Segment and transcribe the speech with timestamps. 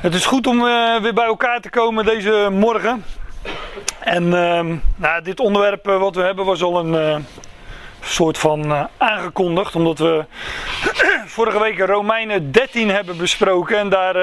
[0.00, 3.04] Het is goed om uh, weer bij elkaar te komen deze morgen.
[3.98, 4.60] En uh,
[4.96, 7.16] nou, dit onderwerp uh, wat we hebben was al een uh,
[8.00, 9.74] soort van aangekondigd.
[9.74, 10.24] Omdat we
[11.36, 13.78] vorige week Romeinen 13 hebben besproken.
[13.78, 14.14] En daar,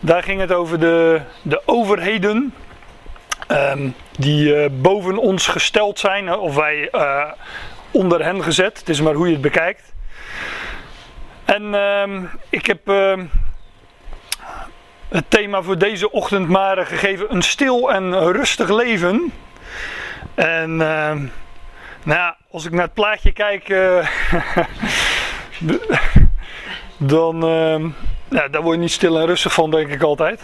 [0.00, 2.54] daar ging het over de, de overheden.
[3.48, 6.34] Um, die boven ons gesteld zijn.
[6.38, 6.90] Of wij
[7.90, 8.78] onder hen gezet.
[8.78, 9.92] Het is maar hoe je het bekijkt.
[11.44, 12.80] En ehm, ik heb
[15.08, 19.32] het thema voor deze ochtend maar gegeven: een stil en rustig leven.
[20.34, 21.12] En uh,
[22.02, 24.08] nou ja, als ik naar het plaatje kijk, uh,
[26.96, 27.36] dan
[28.28, 30.40] ja, daar word je niet stil en rustig van, denk ik altijd.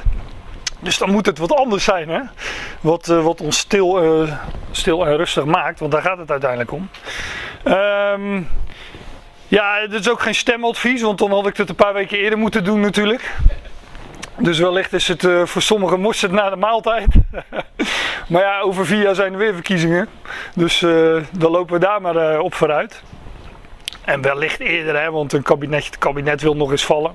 [0.80, 2.20] Dus dan moet het wat anders zijn, hè?
[2.80, 4.26] Wat, wat ons stil,
[4.70, 6.88] stil en rustig maakt, want daar gaat het uiteindelijk om.
[7.64, 8.48] Um,
[9.48, 12.38] ja, het is ook geen stemadvies, want dan had ik het een paar weken eerder
[12.38, 13.34] moeten doen natuurlijk.
[14.36, 17.06] Dus wellicht is het uh, voor sommigen mosterd na de maaltijd.
[18.28, 20.08] maar ja, over vier jaar zijn er weer verkiezingen.
[20.54, 23.02] Dus uh, dan lopen we daar maar uh, op vooruit.
[24.04, 27.12] En wellicht eerder, hè, want een kabinet, het kabinet wil nog eens vallen.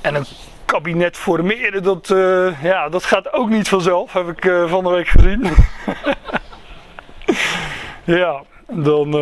[0.00, 0.26] En een
[0.64, 2.08] kabinet formeren, dat,
[2.62, 5.50] ja, dat gaat ook niet vanzelf, heb ik van de week gezien.
[8.20, 9.12] ja, dan.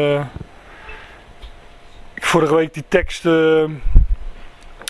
[2.15, 3.25] vorige week die tekst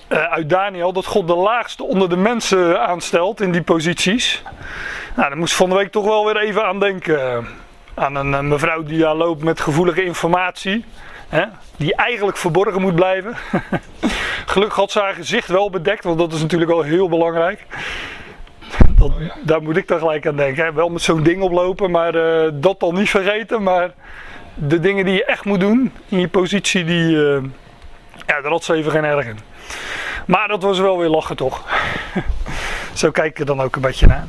[0.09, 4.43] uit Daniel dat God de laagste onder de mensen aanstelt in die posities.
[5.17, 7.47] Nou, daar moest van de week toch wel weer even aan denken.
[7.95, 10.85] Aan een, mevrouw die daar loopt met gevoelige informatie.
[11.29, 11.45] Hè,
[11.77, 13.37] die eigenlijk verborgen moet blijven.
[14.47, 17.67] Gelukkig had ze haar gezicht wel bedekt, want dat is natuurlijk wel heel belangrijk.
[18.91, 19.13] Dat,
[19.43, 20.65] daar moet ik dan gelijk aan denken.
[20.65, 20.73] Hè.
[20.73, 23.63] Wel met zo'n ding oplopen, maar uh, dat dan niet vergeten.
[23.63, 23.91] Maar
[24.55, 27.43] de dingen die je echt moet doen in je positie, die, uh,
[28.27, 29.39] ja, daar had ze even geen erg in.
[30.27, 31.65] Maar dat was wel weer lachen toch.
[32.95, 34.27] Zo kijk ik er dan ook een beetje naar.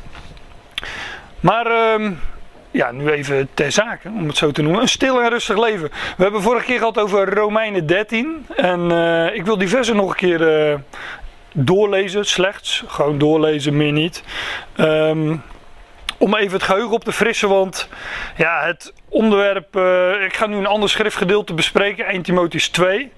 [1.40, 1.68] Maar
[2.00, 2.12] uh,
[2.72, 4.82] ja, nu even ter zake, om het zo te noemen.
[4.82, 5.90] Een stil en rustig leven.
[6.18, 8.46] We hebben vorige keer gehad over Romeinen 13.
[8.56, 10.78] En uh, ik wil die nog een keer uh,
[11.54, 12.84] doorlezen, slechts.
[12.88, 14.24] Gewoon doorlezen, meer niet.
[14.78, 15.44] Um,
[16.20, 17.90] om even het geheugen op te frissen, want
[18.38, 23.12] ja, het onderwerp, uh, ik ga nu een ander schriftgedeelte bespreken, 1 Timotheus 2.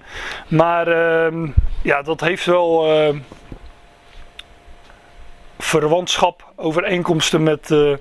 [0.48, 1.48] Maar uh,
[1.82, 3.16] ja, dat heeft wel uh,
[5.58, 7.96] verwantschap, overeenkomsten met, uh,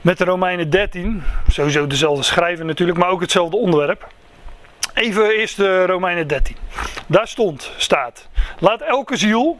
[0.00, 1.22] met de Romeinen 13.
[1.48, 4.08] Sowieso dezelfde schrijver natuurlijk, maar ook hetzelfde onderwerp.
[4.94, 6.56] Even eerst de Romeinen 13.
[7.06, 9.58] Daar stond, staat, laat elke ziel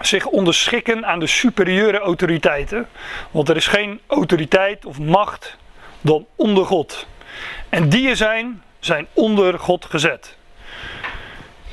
[0.00, 2.88] zich onderschikken aan de superieure autoriteiten.
[3.30, 5.56] Want er is geen autoriteit of macht
[6.00, 7.06] dan onder God.
[7.68, 10.36] En die er zijn, zijn onder God gezet.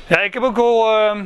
[0.06, 1.20] Ja, ik heb ook wel, uh,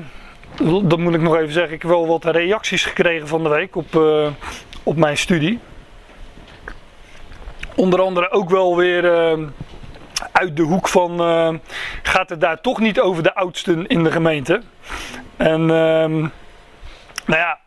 [0.82, 3.76] dat moet ik nog even zeggen, ik heb wel wat reacties gekregen van de week
[3.76, 4.28] op, uh,
[4.82, 5.58] op mijn studie.
[7.74, 9.46] Onder andere ook wel weer uh,
[10.32, 11.20] uit de hoek van,
[12.02, 14.62] gaat het daar toch niet over de oudsten in de gemeente?
[15.36, 16.26] En ehm,
[17.28, 17.58] nou ja,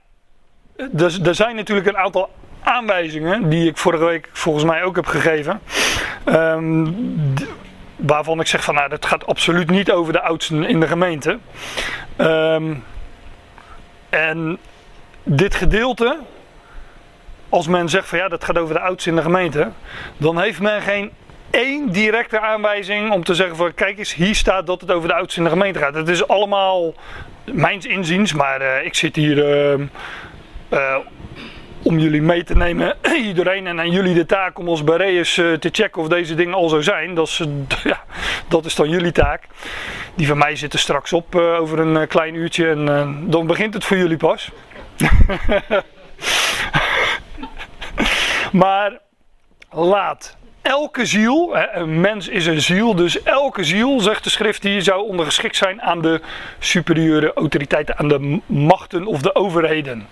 [0.76, 2.30] er, er zijn natuurlijk een aantal
[2.64, 5.62] aanwijzingen die ik vorige week volgens mij ook heb gegeven.
[6.26, 7.34] Um,
[7.96, 11.40] waarvan ik zeg van nou, dat gaat absoluut niet over de oudsten in de gemeente.
[12.18, 12.84] Um,
[14.10, 14.58] en
[15.24, 16.18] dit gedeelte,
[17.50, 19.72] als men zegt van ja, dat gaat over de oudsten in de gemeente,
[20.18, 21.12] dan heeft men geen
[21.50, 25.16] één directe aanwijzing om te zeggen van kijk eens, hier staat dat het over de
[25.16, 25.94] oudsten in de gemeente gaat.
[25.94, 26.94] Het is allemaal
[27.46, 29.80] mijns inziens, maar uh, ik zit hier uh,
[30.74, 30.98] uh,
[31.84, 32.98] om jullie mee te nemen
[33.32, 36.70] iedereen en aan jullie de taak om als Bereus te checken of deze dingen al
[36.70, 37.14] zo zijn.
[37.14, 37.42] Dat is,
[37.84, 38.04] ja,
[38.48, 39.44] dat is dan jullie taak.
[40.16, 42.86] Die van mij zitten straks op over een klein uurtje en
[43.30, 44.52] dan begint het voor jullie pas.
[48.52, 49.00] maar
[49.70, 54.82] laat elke ziel, een mens is een ziel, dus elke ziel, zegt de schrift, die
[54.82, 56.22] zou ondergeschikt zijn aan de
[56.60, 60.08] superieure autoriteiten, aan de machten of de overheden.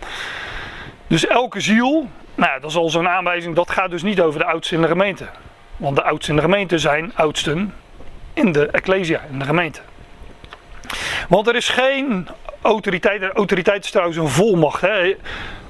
[1.08, 4.46] Dus elke ziel, nou dat is al zo'n aanwijzing, dat gaat dus niet over de
[4.46, 5.26] oudsten in de gemeente.
[5.78, 7.74] Want de oudsten in de gemeente zijn oudsten
[8.34, 9.82] in de ecclesia, in de gemeente.
[11.30, 12.28] Want er is geen
[12.62, 14.82] autoriteit, autoriteit is trouwens een volmacht.
[14.82, 15.16] Hè.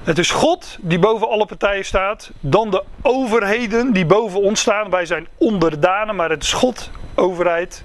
[0.04, 2.30] Het is God die boven alle partijen staat.
[2.40, 4.90] Dan de overheden die boven ons staan.
[4.90, 7.82] Wij zijn onderdanen, maar het is God, overheid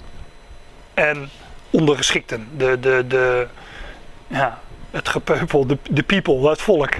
[0.93, 1.29] en
[1.69, 2.47] ondergeschikten.
[2.57, 3.47] De, de, de,
[4.27, 4.59] ja,
[4.91, 6.93] het gepeupel, de, de people, het volk.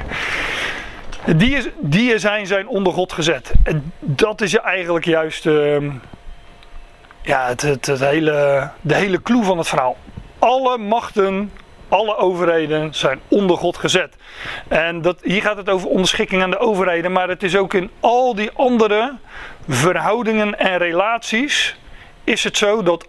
[1.36, 3.52] Die, is, die zijn, zijn onder God gezet.
[3.64, 5.92] En dat is eigenlijk juist uh,
[7.22, 9.98] ja, het, het, het, hele, de hele clue van het verhaal.
[10.40, 11.52] Alle machten
[11.88, 14.16] Alle overheden zijn onder God gezet.
[14.68, 17.90] En dat, hier gaat het over onderschikking aan de overheden, maar het is ook in
[18.00, 19.14] al die andere
[19.68, 21.78] verhoudingen en relaties
[22.24, 23.08] is het zo dat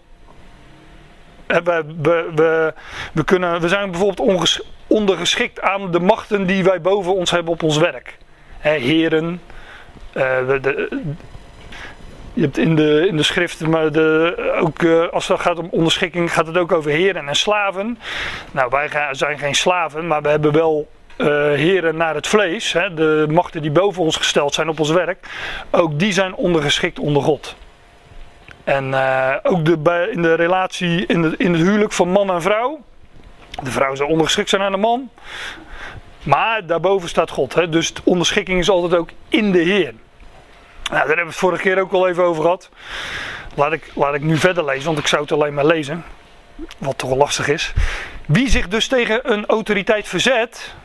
[1.47, 2.73] we, we, we,
[3.13, 7.63] we, kunnen, we zijn bijvoorbeeld ondergeschikt aan de machten die wij boven ons hebben op
[7.63, 8.17] ons werk.
[8.59, 9.41] heren,
[10.13, 10.23] uh,
[10.61, 11.01] de,
[12.37, 15.67] je hebt in de, in de schriften, maar de, ook uh, als het gaat om
[15.71, 17.99] onderschikking, gaat het ook over heren en slaven.
[18.51, 20.87] Nou, wij zijn geen slaven, maar we hebben wel
[21.17, 22.73] uh, heren naar het vlees.
[22.73, 25.27] Hè, de machten die boven ons gesteld zijn op ons werk.
[25.71, 27.55] Ook die zijn ondergeschikt onder God.
[28.63, 32.79] En uh, ook de, in de relatie, in, in het huwelijk van man en vrouw.
[33.63, 35.09] De vrouw zou ondergeschikt zijn aan de man.
[36.23, 37.53] Maar daarboven staat God.
[37.53, 39.93] Hè, dus de onderschikking is altijd ook in de Heer.
[40.89, 42.69] Nou, daar hebben we het vorige keer ook al even over gehad.
[43.55, 46.03] Laat ik, laat ik nu verder lezen, want ik zou het alleen maar lezen.
[46.77, 47.73] Wat toch lastig is.
[48.25, 50.75] Wie zich dus tegen een autoriteit verzet,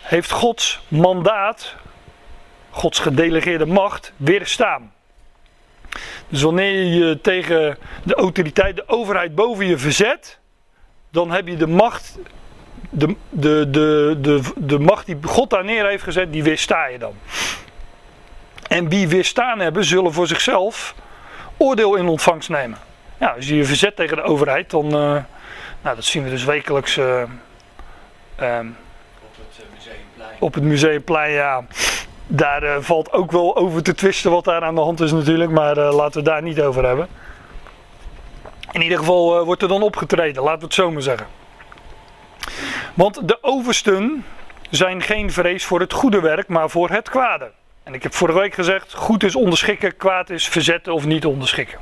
[0.00, 1.74] heeft Gods mandaat,
[2.70, 4.92] Gods gedelegeerde macht, weerstaan.
[6.28, 10.38] Dus wanneer je je tegen de autoriteit, de overheid boven je verzet,
[11.10, 12.18] dan heb je de macht,
[12.90, 16.98] de, de, de, de, de macht die God daar neer heeft gezet, die weersta je
[16.98, 17.14] dan.
[18.72, 20.94] En wie weerstaan hebben, zullen voor zichzelf
[21.56, 22.78] oordeel in ontvangst nemen.
[23.18, 24.84] Ja, als je je verzet tegen de overheid, dan.
[24.84, 24.92] Uh,
[25.82, 26.98] nou, dat zien we dus wekelijks.
[26.98, 27.04] Op
[28.34, 28.64] het
[29.74, 30.36] museumplein.
[30.38, 31.64] Op het museumplein, ja.
[32.26, 35.50] Daar uh, valt ook wel over te twisten wat daar aan de hand is, natuurlijk.
[35.50, 37.08] Maar laten we het daar niet over hebben.
[38.70, 41.26] In ieder geval wordt er dan opgetreden, laten we het zo maar zeggen.
[42.94, 44.24] Want de oversten
[44.70, 47.50] zijn geen vrees voor het goede werk, maar voor het kwade.
[47.82, 51.78] En ik heb vorige week gezegd, goed is onderschikken, kwaad is verzetten of niet onderschikken.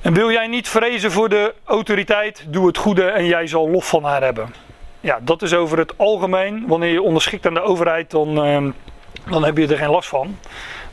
[0.00, 3.88] En wil jij niet vrezen voor de autoriteit, doe het goede en jij zal lof
[3.88, 4.54] van haar hebben.
[5.00, 6.66] Ja, dat is over het algemeen.
[6.66, 8.72] Wanneer je onderschikt aan de overheid, dan, uh,
[9.30, 10.38] dan heb je er geen last van.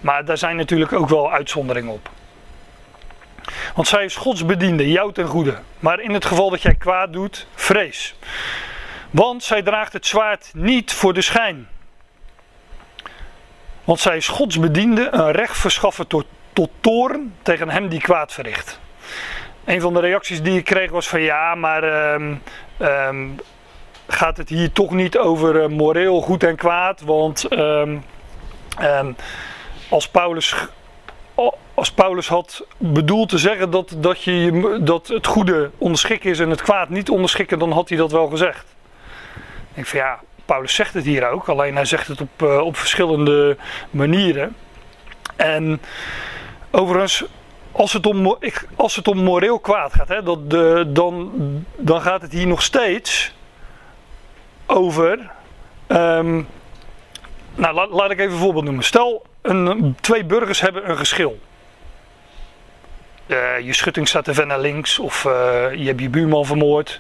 [0.01, 2.09] Maar daar zijn natuurlijk ook wel uitzonderingen op.
[3.75, 5.57] Want zij is Gods bediende, jou ten goede.
[5.79, 8.15] Maar in het geval dat jij kwaad doet, vrees.
[9.11, 11.67] Want zij draagt het zwaard niet voor de schijn
[13.85, 16.25] want zij is Gods bediende, een recht verschaffen tot,
[16.79, 18.79] toren tegen hem die kwaad verricht.
[19.65, 22.41] Een van de reacties die ik kreeg was van ja, maar um,
[22.79, 23.35] um,
[24.07, 27.01] gaat het hier toch niet over uh, moreel goed en kwaad?
[27.01, 28.03] Want um,
[29.89, 30.55] als, Paulus,
[31.73, 36.49] als Paulus had bedoeld te zeggen dat, dat, je, dat het goede onderschikken is en
[36.49, 38.65] het kwaad niet onderschikken, dan had hij dat wel gezegd.
[39.35, 42.57] Ik denk van ja, Paulus zegt het hier ook, alleen hij zegt het op, uh,
[42.57, 43.57] op verschillende
[43.89, 44.55] manieren.
[45.35, 45.81] En
[46.71, 47.25] overigens,
[47.71, 48.37] als het om,
[48.75, 51.31] als het om moreel kwaad gaat, hè, dat de, dan,
[51.77, 53.33] dan gaat het hier nog steeds
[54.65, 55.31] over.
[55.87, 56.47] Um,
[57.55, 58.83] nou, laat, laat ik even een voorbeeld noemen.
[58.83, 61.39] Stel, een, twee burgers hebben een geschil.
[63.27, 65.31] Uh, je schutting staat te ver naar links, of uh,
[65.73, 66.99] je hebt je buurman vermoord,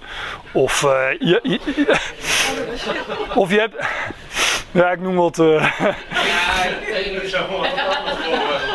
[0.51, 0.81] of
[1.19, 1.59] je, je,
[3.41, 3.75] of je hebt.
[4.71, 5.39] Ja, ik noem wat.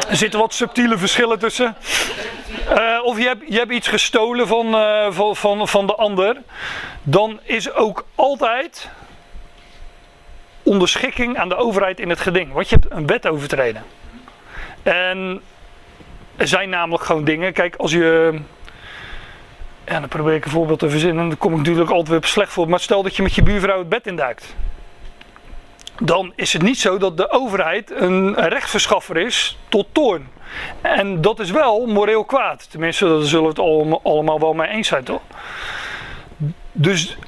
[0.08, 1.76] er zitten wat subtiele verschillen tussen.
[3.02, 4.72] of je hebt, je hebt iets gestolen van,
[5.14, 6.36] van, van, van de ander,
[7.02, 8.88] dan is ook altijd
[10.62, 12.52] onderschikking aan de overheid in het geding.
[12.52, 13.84] Want je hebt een wet overtreden.
[14.82, 15.42] En
[16.40, 17.52] er zijn namelijk gewoon dingen.
[17.52, 18.38] Kijk, als je.
[19.86, 21.28] Ja, dan probeer ik een voorbeeld te verzinnen.
[21.28, 22.68] Dan kom ik natuurlijk altijd weer op slecht voor.
[22.68, 24.54] Maar stel dat je met je buurvrouw het bed induikt.
[25.98, 30.28] Dan is het niet zo dat de overheid een rechtsverschaffer is tot toorn.
[30.80, 32.70] En dat is wel moreel kwaad.
[32.70, 35.22] Tenminste, daar zullen we het allemaal wel mee eens zijn, toch?
[36.72, 37.18] Dus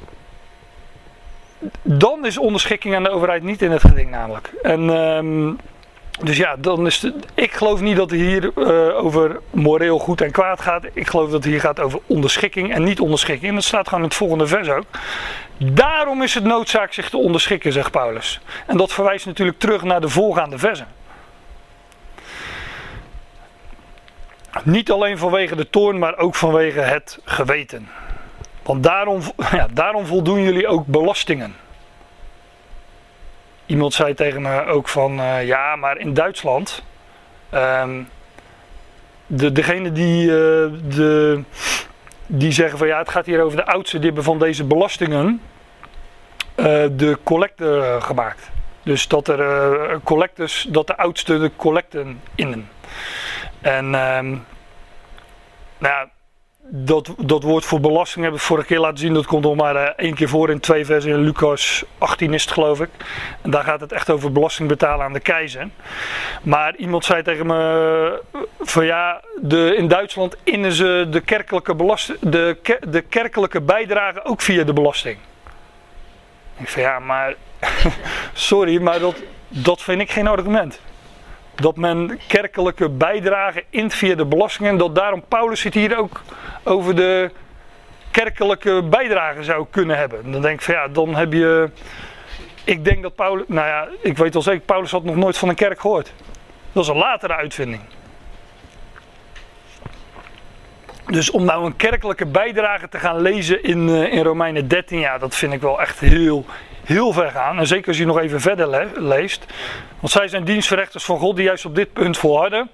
[1.82, 4.52] dan is onderschikking aan de overheid niet in het geding namelijk.
[4.62, 5.58] En um,
[6.22, 10.20] dus ja, dan is het, ik geloof niet dat het hier uh, over moreel goed
[10.20, 10.84] en kwaad gaat.
[10.92, 13.48] Ik geloof dat het hier gaat over onderschikking en niet onderschikking.
[13.48, 14.84] En dat staat gewoon in het volgende vers ook.
[15.56, 18.40] Daarom is het noodzaak zich te onderschikken, zegt Paulus.
[18.66, 20.86] En dat verwijst natuurlijk terug naar de voorgaande versen.
[24.62, 27.88] Niet alleen vanwege de toorn, maar ook vanwege het geweten.
[28.62, 29.20] Want daarom,
[29.52, 31.54] ja, daarom voldoen jullie ook belastingen.
[33.72, 36.82] Iemand zei tegen me ook van uh, ja, maar in Duitsland.
[37.54, 38.08] Um,
[39.26, 40.32] de, degene die, uh,
[40.94, 41.42] de,
[42.26, 45.40] die zeggen van ja, het gaat hier over de oudste, die hebben van deze belastingen
[46.56, 48.50] uh, de collecte gemaakt.
[48.82, 52.68] Dus dat er collectors, dat de oudste de collecten innen.
[53.60, 54.44] En um,
[55.78, 56.08] nou
[56.74, 59.14] dat, dat woord voor belasting hebben we vorige keer laten zien.
[59.14, 61.10] Dat komt nog maar uh, één keer voor in twee versen.
[61.10, 62.88] In Lucas 18 is het geloof ik.
[63.42, 65.68] En daar gaat het echt over belasting betalen aan de keizer.
[66.42, 68.22] Maar iemand zei tegen me
[68.60, 72.56] van ja, de, in Duitsland innen ze de kerkelijke, belasting, de,
[72.88, 75.18] de kerkelijke bijdrage ook via de belasting.
[76.58, 77.34] Ik van ja, maar
[78.32, 80.80] sorry, maar dat, dat vind ik geen argument
[81.62, 84.76] dat men kerkelijke bijdrage int via de belastingen.
[84.76, 86.20] Dat daarom Paulus het hier ook
[86.62, 87.30] over de
[88.10, 90.32] kerkelijke bijdrage zou kunnen hebben.
[90.32, 91.70] Dan denk ik van ja, dan heb je.
[92.64, 93.44] Ik denk dat Paulus.
[93.48, 96.12] Nou ja, ik weet wel zeker, Paulus had nog nooit van een kerk gehoord.
[96.72, 97.82] Dat is een latere uitvinding.
[101.06, 105.18] Dus om nou een kerkelijke bijdrage te gaan lezen in, uh, in Romeinen 13, ja,
[105.18, 106.44] dat vind ik wel echt heel,
[106.84, 107.58] heel ver gaan.
[107.58, 109.46] En zeker als je nog even verder leest.
[110.00, 112.70] Want zij zijn dienstverrechters van God die juist op dit punt volharden.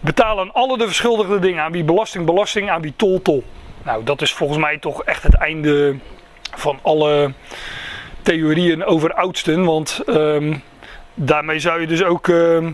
[0.00, 1.62] Betalen alle de verschuldigde dingen.
[1.62, 2.70] Aan wie belasting, belasting.
[2.70, 3.44] Aan wie tol, tol.
[3.82, 5.96] Nou, dat is volgens mij toch echt het einde
[6.54, 7.32] van alle
[8.22, 9.64] theorieën over oudsten.
[9.64, 10.62] Want um,
[11.14, 12.26] daarmee zou je dus ook...
[12.28, 12.68] Uh,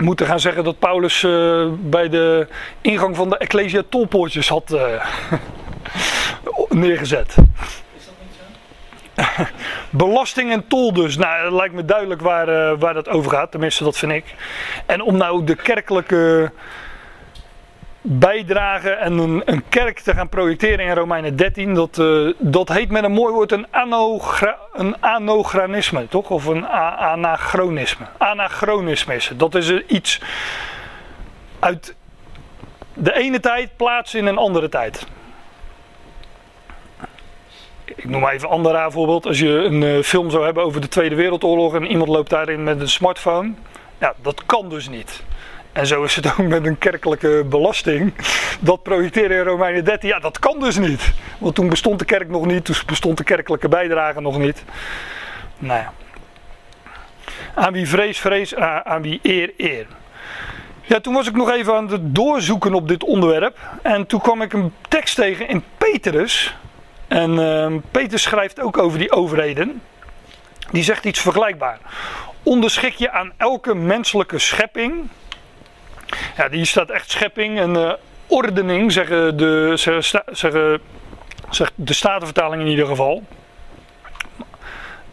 [0.00, 2.46] moeten gaan zeggen dat Paulus uh, bij de
[2.80, 5.04] ingang van de Ecclesia tolpoortjes had uh,
[6.68, 7.34] neergezet.
[9.90, 11.16] Belasting en tol dus.
[11.16, 13.50] Nou, lijkt me duidelijk waar, uh, waar dat over gaat.
[13.50, 14.34] Tenminste, dat vind ik.
[14.86, 16.52] En om nou de kerkelijke
[18.02, 22.90] bijdrage en een, een kerk te gaan projecteren in Romeinen 13, dat, uh, dat heet
[22.90, 23.66] met een mooi woord een,
[24.72, 26.30] een anogranisme, toch?
[26.30, 28.06] Of een anachronisme.
[28.18, 29.32] Anachronisme is.
[29.36, 30.20] Dat is iets
[31.58, 31.94] uit
[32.94, 35.06] de ene tijd plaatsen in een andere tijd
[37.96, 39.26] ik noem maar even een ander voorbeeld.
[39.26, 42.64] Als je een uh, film zou hebben over de Tweede Wereldoorlog en iemand loopt daarin
[42.64, 43.52] met een smartphone.
[43.98, 45.22] Ja, dat kan dus niet.
[45.72, 48.14] En zo is het ook met een kerkelijke belasting.
[48.60, 51.12] Dat projecteren in Romeinen 13, ja, dat kan dus niet.
[51.38, 54.64] Want toen bestond de kerk nog niet, toen bestond de kerkelijke bijdrage nog niet.
[55.58, 55.92] Nou ja.
[57.54, 58.54] Aan wie vrees, vrees,
[58.84, 59.86] aan wie eer, eer.
[60.82, 63.58] Ja, toen was ik nog even aan het doorzoeken op dit onderwerp.
[63.82, 66.56] En toen kwam ik een tekst tegen in Petrus.
[67.10, 69.82] En uh, Peter schrijft ook over die overheden.
[70.70, 71.78] Die zegt iets vergelijkbaar.
[72.42, 75.08] Onderschik je aan elke menselijke schepping.
[76.36, 77.92] Ja, die staat echt schepping en uh,
[78.26, 80.80] ordening, zeggen de, zeggen, zeggen,
[81.74, 83.22] de Statenvertaling in ieder geval.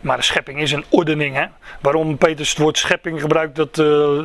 [0.01, 1.35] Maar de schepping is een ordening.
[1.35, 1.45] Hè?
[1.81, 4.19] Waarom Peter het woord schepping gebruikt, dat, uh,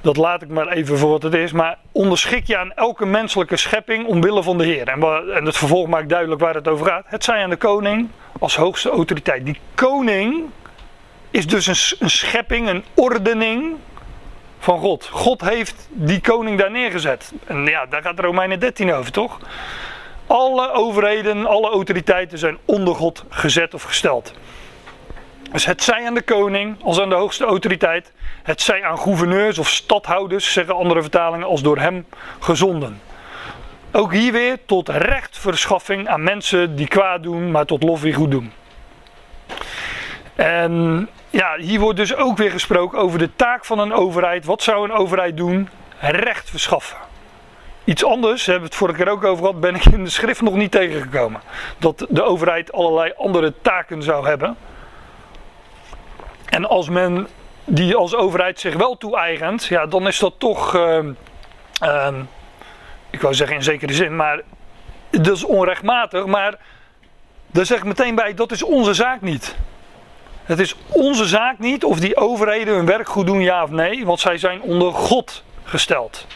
[0.00, 1.52] dat laat ik maar even voor wat het is.
[1.52, 4.88] Maar onderschik je aan elke menselijke schepping omwille van de Heer.
[4.88, 5.02] En,
[5.34, 7.04] en het vervolg maakt duidelijk waar het over gaat.
[7.06, 9.44] Het zij aan de koning als hoogste autoriteit.
[9.44, 10.44] Die koning
[11.30, 13.76] is dus een, een schepping, een ordening
[14.58, 15.06] van God.
[15.06, 17.32] God heeft die koning daar neergezet.
[17.46, 19.38] En ja, daar gaat Romeinen 13 over, toch?
[20.26, 24.32] Alle overheden, alle autoriteiten zijn onder God gezet of gesteld.
[25.52, 28.12] Dus het zij aan de koning als aan de hoogste autoriteit.
[28.42, 32.06] Het zij aan gouverneurs of stadhouders, zeggen andere vertalingen, als door hem
[32.38, 33.00] gezonden.
[33.92, 38.30] Ook hier weer tot rechtverschaffing aan mensen die kwaad doen, maar tot lof wie goed
[38.30, 38.52] doen.
[40.34, 44.44] En ja, hier wordt dus ook weer gesproken over de taak van een overheid.
[44.44, 45.68] Wat zou een overheid doen?
[45.98, 46.96] Recht verschaffen.
[47.84, 50.40] Iets anders, hebben we het vorige keer ook over gehad, ben ik in de schrift
[50.40, 51.40] nog niet tegengekomen.
[51.78, 54.56] Dat de overheid allerlei andere taken zou hebben.
[56.50, 57.26] En als men
[57.64, 60.98] die als overheid zich wel toe-eigent, ja, dan is dat toch, uh,
[61.82, 62.08] uh,
[63.10, 64.42] ik wou zeggen in zekere zin, maar
[65.10, 66.26] dat is onrechtmatig.
[66.26, 66.58] Maar
[67.46, 69.56] daar zeg ik meteen bij, dat is onze zaak niet.
[70.44, 74.04] Het is onze zaak niet of die overheden hun werk goed doen, ja of nee,
[74.04, 76.26] want zij zijn onder God gesteld.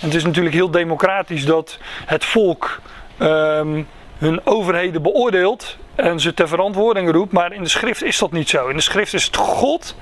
[0.00, 2.80] En het is natuurlijk heel democratisch dat het volk
[3.18, 3.88] um,
[4.18, 8.48] hun overheden beoordeelt en ze ter verantwoording roept, maar in de schrift is dat niet
[8.48, 8.68] zo.
[8.68, 9.94] In de schrift is het God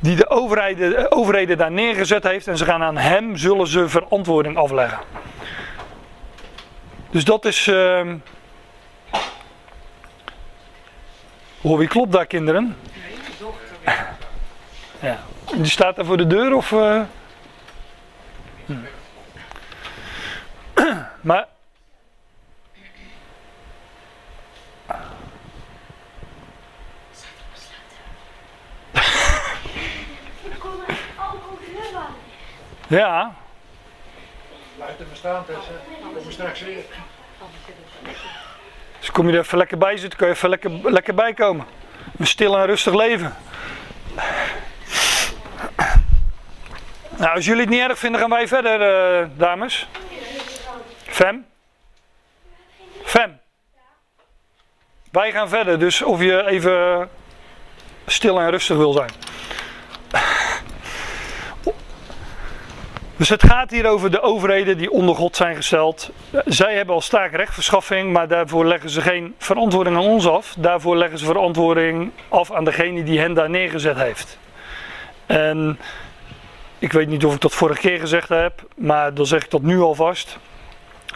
[0.00, 4.56] die de overheden, overheden daar neergezet heeft en ze gaan aan hem zullen ze verantwoording
[4.56, 4.98] afleggen.
[7.10, 7.66] Dus dat is.
[7.66, 8.12] Uh...
[11.60, 12.76] Hoor, wie klopt daar, kinderen?
[15.00, 15.18] Ja.
[15.54, 16.70] Die staat daar voor de deur of.
[16.70, 17.00] Uh...
[18.66, 18.74] Hm.
[21.20, 21.46] Maar
[32.88, 33.34] Ja.
[34.76, 35.60] Blijf staan, Tessa.
[36.02, 36.84] Kom je straks weer.
[38.98, 41.66] Dus kom je er even lekker bij zitten, kun je even lekker, lekker bij komen.
[42.18, 43.36] Een stil en rustig leven.
[47.16, 48.80] Nou, als jullie het niet erg vinden, gaan wij verder,
[49.22, 49.88] uh, dames.
[51.02, 51.46] Fem?
[53.04, 53.40] Fem.
[55.10, 57.08] Wij gaan verder, dus of je even
[58.06, 59.27] stil en rustig wil zijn.
[63.18, 66.10] Dus het gaat hier over de overheden die onder God zijn gesteld.
[66.44, 70.54] Zij hebben al sterke rechtverschaffing, maar daarvoor leggen ze geen verantwoording aan ons af.
[70.58, 74.38] Daarvoor leggen ze verantwoording af aan degene die hen daar neergezet heeft.
[75.26, 75.78] En
[76.78, 79.62] ik weet niet of ik dat vorige keer gezegd heb, maar dan zeg ik dat
[79.62, 80.38] nu alvast.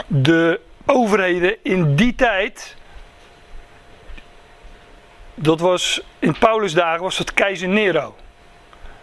[0.07, 2.77] De overheden in die tijd,
[5.35, 8.15] dat was in Paulus' dagen, was het keizer Nero.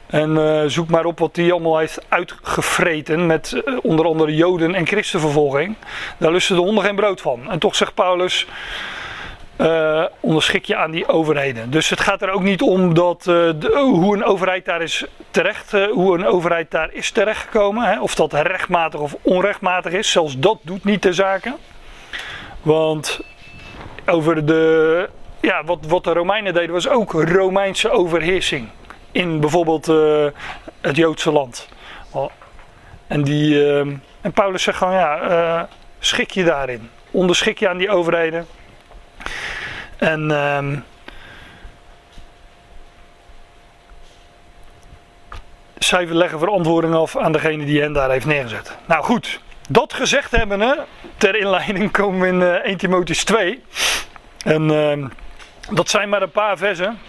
[0.09, 4.75] En uh, zoek maar op wat hij allemaal heeft uitgevreten met uh, onder andere Joden
[4.75, 5.75] en christenvervolging.
[6.17, 7.51] Daar lusten de honden geen brood van.
[7.51, 8.47] En toch zegt Paulus,
[9.57, 11.71] uh, onderschik je aan die overheden.
[11.71, 13.25] Dus het gaat er ook niet om dat,
[13.73, 17.83] hoe een overheid daar is terecht, hoe een overheid daar is terechtgekomen.
[17.83, 20.11] Hè, of dat rechtmatig of onrechtmatig is.
[20.11, 21.55] Zelfs dat doet niet de zaken.
[22.61, 23.19] Want
[24.05, 28.69] over de, ja, wat, wat de Romeinen deden was ook Romeinse overheersing
[29.11, 30.25] in bijvoorbeeld uh,
[30.81, 31.67] het Joodse land.
[33.07, 33.79] En, die, uh,
[34.21, 35.63] en Paulus zegt gewoon, ja, uh,
[35.99, 36.89] schik je daarin.
[37.11, 38.47] Onderschik je aan die overheden.
[39.97, 40.77] En uh,
[45.77, 48.77] zij leggen verantwoording af aan degene die hen daar heeft neergezet.
[48.85, 49.39] Nou goed,
[49.69, 50.85] dat gezegd hebbende,
[51.17, 53.63] ter inleiding komen we in 1 Timotheus 2.
[54.45, 55.07] En ehm,
[55.75, 56.99] dat zijn maar een paar versen.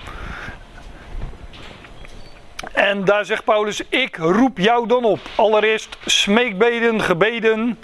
[2.73, 5.21] En daar zegt Paulus: Ik roep jou dan op.
[5.35, 7.79] Allereerst smeekbeden, gebeden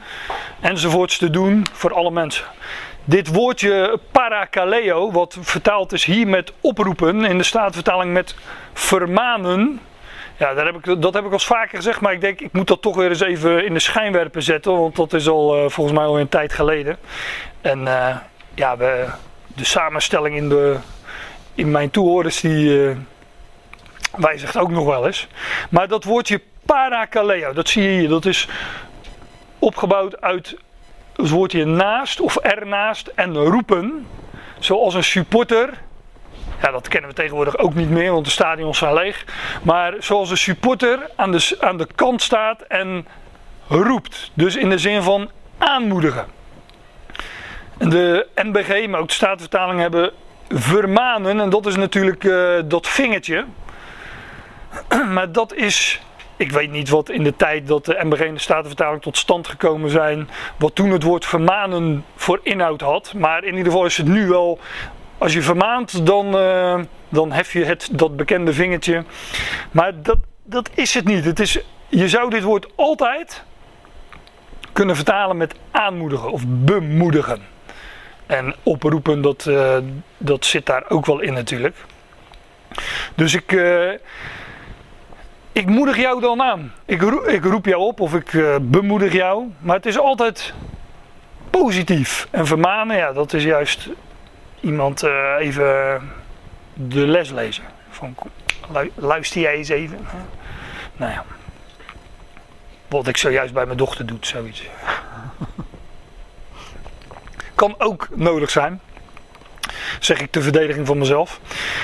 [0.60, 2.44] enzovoorts te doen voor alle mensen.
[3.04, 8.34] Dit woordje parakaleo, wat vertaald is hier met oproepen, in de staatvertaling met
[8.72, 9.80] vermanen.
[10.38, 12.66] Ja, daar heb ik, dat heb ik al vaker gezegd, maar ik denk ik moet
[12.66, 15.96] dat toch weer eens even in de schijnwerper zetten, want dat is al uh, volgens
[15.96, 16.98] mij al een tijd geleden.
[17.60, 18.16] En uh,
[18.54, 19.06] ja, we,
[19.54, 20.76] de samenstelling in, de,
[21.54, 22.66] in mijn toehoorders die.
[22.66, 22.96] Uh,
[24.16, 25.28] wijzigt ook nog wel eens.
[25.70, 28.48] Maar dat woordje parakaleo, dat zie je hier, dat is
[29.58, 30.56] opgebouwd uit
[31.16, 34.06] het woordje naast of ernaast en roepen.
[34.58, 35.70] Zoals een supporter.
[36.62, 39.24] Ja, dat kennen we tegenwoordig ook niet meer, want de stadions zijn leeg.
[39.62, 43.06] Maar zoals een supporter aan de, aan de kant staat en
[43.68, 44.30] roept.
[44.34, 46.26] Dus in de zin van aanmoedigen.
[47.78, 50.10] De NBG, maar ook de Statenvertaling hebben
[50.48, 51.40] vermanen.
[51.40, 53.44] En dat is natuurlijk uh, dat vingertje.
[55.14, 56.00] maar dat is.
[56.36, 60.28] Ik weet niet wat in de tijd dat de MBG Statenvertaling tot stand gekomen zijn.
[60.56, 63.14] Wat toen het woord vermanen voor inhoud had.
[63.14, 64.58] Maar in ieder geval is het nu wel.
[65.18, 69.04] Als je vermaant, dan, uh, dan hef je het, dat bekende vingertje.
[69.70, 71.24] Maar dat, dat is het niet.
[71.24, 71.58] Het is,
[71.88, 73.44] je zou dit woord altijd
[74.72, 77.42] kunnen vertalen met aanmoedigen of bemoedigen.
[78.26, 79.76] En oproepen, dat, uh,
[80.18, 81.76] dat zit daar ook wel in natuurlijk.
[83.14, 83.52] Dus ik.
[83.52, 83.90] Uh,
[85.56, 86.72] ik moedig jou dan aan.
[86.84, 89.52] Ik roep, ik roep jou op of ik uh, bemoedig jou.
[89.58, 90.54] Maar het is altijd
[91.50, 92.28] positief.
[92.30, 93.88] En vermanen, ja, dat is juist
[94.60, 96.00] iemand uh, even
[96.74, 97.64] de les lezen.
[97.90, 98.14] Van,
[98.94, 100.06] luister jij eens even.
[100.96, 101.24] Nou ja.
[102.88, 104.62] Wat ik zojuist bij mijn dochter doe, zoiets.
[107.54, 108.80] kan ook nodig zijn.
[110.00, 111.40] Zeg ik ter verdediging van mezelf.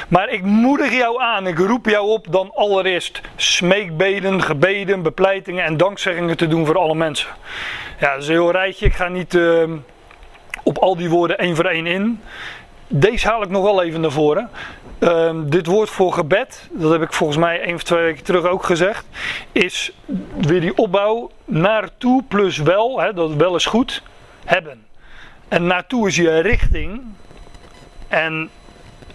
[0.08, 5.76] Maar ik moedig jou aan, ik roep jou op dan allereerst smeekbeden, gebeden, bepleitingen en
[5.76, 7.28] dankzeggingen te doen voor alle mensen.
[8.00, 8.86] Ja, dat is een heel rijtje.
[8.86, 9.64] Ik ga niet uh,
[10.62, 12.20] op al die woorden één voor één in.
[12.88, 14.50] Deze haal ik nog wel even naar voren.
[15.00, 18.44] Uh, dit woord voor gebed, dat heb ik volgens mij één of twee weken terug
[18.44, 19.06] ook gezegd,
[19.52, 19.92] is
[20.40, 24.02] weer die opbouw naartoe plus wel, hè, dat wel is goed,
[24.44, 24.84] hebben.
[25.48, 27.02] En naartoe is je richting.
[28.12, 28.50] En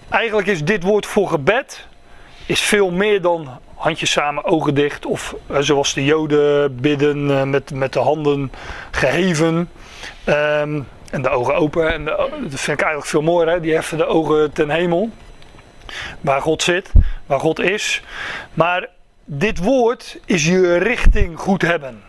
[0.10, 1.86] eigenlijk is dit woord voor gebed
[2.46, 5.06] is veel meer dan handjes samen, ogen dicht.
[5.06, 8.52] Of uh, zoals de Joden bidden uh, met, met de handen
[8.92, 9.70] geheven.
[10.26, 11.94] Um, en de ogen open.
[11.94, 13.50] En dat vind ik eigenlijk veel mooier.
[13.50, 13.60] Hè?
[13.60, 15.10] Die heffen de ogen ten hemel.
[16.22, 16.92] Waar God zit,
[17.26, 18.04] waar God is.
[18.54, 18.88] Maar
[19.26, 22.04] dit woord is je richting goed hebben.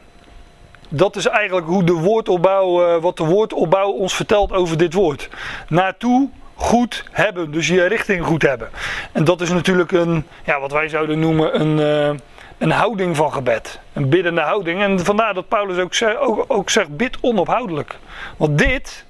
[0.89, 5.29] Dat is eigenlijk hoe de woordopbouw, uh, wat de woordopbouw ons vertelt over dit woord.
[5.69, 8.69] Naartoe goed hebben, dus je richting goed hebben.
[9.13, 12.19] En dat is natuurlijk een, ja, wat wij zouden noemen een, uh,
[12.59, 13.81] een houding van gebed.
[13.93, 14.83] Een biddende houding.
[14.83, 17.97] En vandaar dat Paulus ook, zeg, ook, ook zegt, bid onophoudelijk.
[18.37, 19.05] Want dit,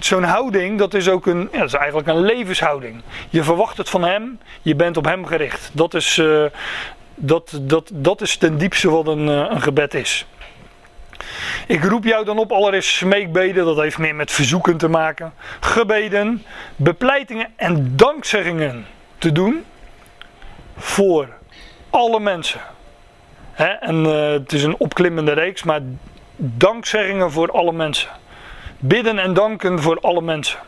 [0.00, 3.02] zo'n houding, dat is ook een, ja, dat is eigenlijk een levenshouding.
[3.28, 5.70] Je verwacht het van hem, je bent op hem gericht.
[5.72, 6.44] Dat is, uh,
[7.14, 10.26] dat, dat, dat is ten diepste wat een, uh, een gebed is.
[11.66, 15.32] Ik roep jou dan op allereerst smeekbeden, dat heeft meer met verzoeken te maken.
[15.60, 16.44] Gebeden,
[16.76, 18.86] bepleitingen en dankzeggingen
[19.18, 19.64] te doen
[20.76, 21.28] voor
[21.90, 22.60] alle mensen.
[23.80, 25.80] En uh, het is een opklimmende reeks, maar
[26.36, 28.08] dankzeggingen voor alle mensen.
[28.78, 30.58] Bidden en danken voor alle mensen.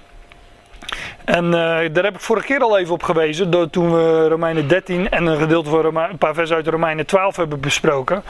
[1.24, 5.10] En uh, daar heb ik vorige keer al even op gewezen, toen we Romeinen 13
[5.10, 8.22] en een gedeelte van een paar versen uit Romeinen 12 hebben besproken.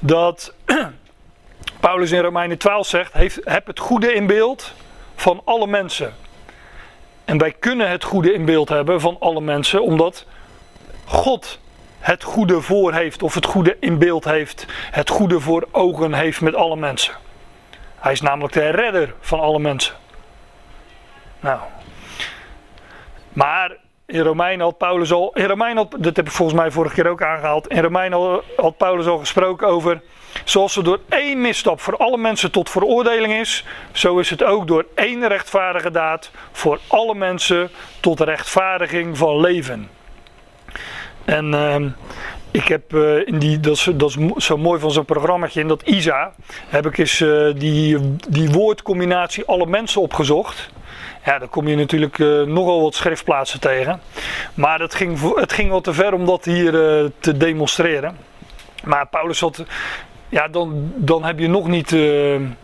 [0.00, 0.54] Dat
[1.80, 3.12] Paulus in Romeinen 12 zegt:
[3.44, 4.72] heb het goede in beeld
[5.14, 6.14] van alle mensen.
[7.24, 10.26] En wij kunnen het goede in beeld hebben van alle mensen, omdat
[11.04, 11.58] God
[11.98, 16.40] het goede voor heeft, of het goede in beeld heeft, het goede voor ogen heeft
[16.40, 17.14] met alle mensen.
[17.96, 19.94] Hij is namelijk de redder van alle mensen.
[21.40, 21.60] Nou.
[23.32, 25.30] Maar in Romeinen had Paulus al.
[25.34, 27.68] In Romeinen had, dat heb ik volgens mij vorige keer ook aangehaald.
[27.68, 30.02] In Romeinen had Paulus al gesproken over.
[30.44, 33.64] Zoals er door één misstap voor alle mensen tot veroordeling is.
[33.92, 37.70] Zo is het ook door één rechtvaardige daad voor alle mensen
[38.00, 39.88] tot rechtvaardiging van leven.
[41.24, 41.76] En uh,
[42.50, 45.68] ik heb uh, in die, dat is, dat is zo mooi van zo'n programmaatje in
[45.68, 46.32] dat ISA,
[46.68, 50.70] heb ik eens uh, die, die woordcombinatie alle mensen opgezocht.
[51.24, 54.00] Ja, dan kom je natuurlijk uh, nogal wat schriftplaatsen tegen.
[54.54, 56.72] Maar het ging, het ging wat te ver om dat hier
[57.18, 58.16] te demonstreren.
[58.84, 59.64] Maar Paulus had,
[60.28, 62.56] ja, dan, dan heb je nog niet um,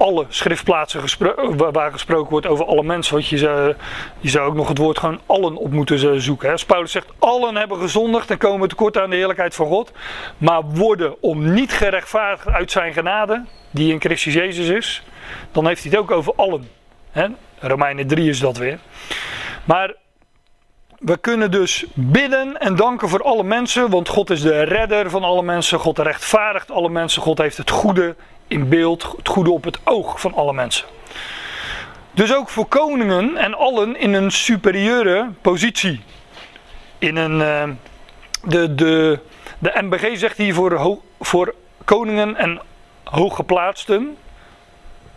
[0.00, 1.02] alle schriftplaatsen
[1.72, 3.14] waar gesproken wordt over alle mensen.
[3.14, 3.74] Want je zou,
[4.18, 6.46] je zou ook nog het woord gewoon allen op moeten zoeken.
[6.46, 6.52] Hè.
[6.52, 9.92] Als Paulus zegt, allen hebben gezondigd en komen tekort aan de heerlijkheid van God.
[10.38, 15.02] Maar worden om niet gerechtvaardigd uit zijn genade, die in Christus Jezus is.
[15.52, 16.68] Dan heeft hij het ook over allen.
[17.10, 17.26] Hè.
[17.58, 18.78] Romeinen 3 is dat weer.
[19.64, 19.94] Maar
[21.00, 25.24] we kunnen dus bidden en danken voor alle mensen, want God is de redder van
[25.24, 25.78] alle mensen.
[25.78, 27.22] God rechtvaardigt alle mensen.
[27.22, 28.14] God heeft het goede
[28.46, 30.86] in beeld, het goede op het oog van alle mensen.
[32.12, 36.00] Dus ook voor koningen en allen in een superieure positie.
[36.98, 37.62] In een, uh,
[38.44, 39.18] de, de,
[39.58, 42.60] de MBG zegt hier voor, voor koningen en
[43.04, 44.16] hooggeplaatsten.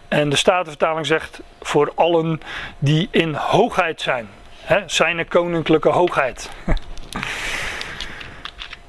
[0.08, 2.42] En de Statenvertaling zegt voor allen
[2.80, 4.30] die in hoogheid zijn.
[4.64, 6.50] Hè, zijn koninklijke hoogheid.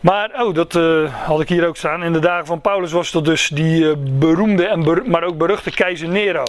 [0.04, 2.02] Maar, oh, dat uh, had ik hier ook staan.
[2.02, 5.70] In de dagen van Paulus was dat dus die uh, beroemde, en maar ook beruchte
[5.70, 6.42] keizer Nero.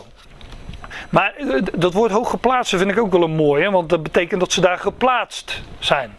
[1.09, 4.51] Maar uh, dat woord hooggeplaatst vind ik ook wel een mooie, want dat betekent dat
[4.51, 6.15] ze daar geplaatst zijn.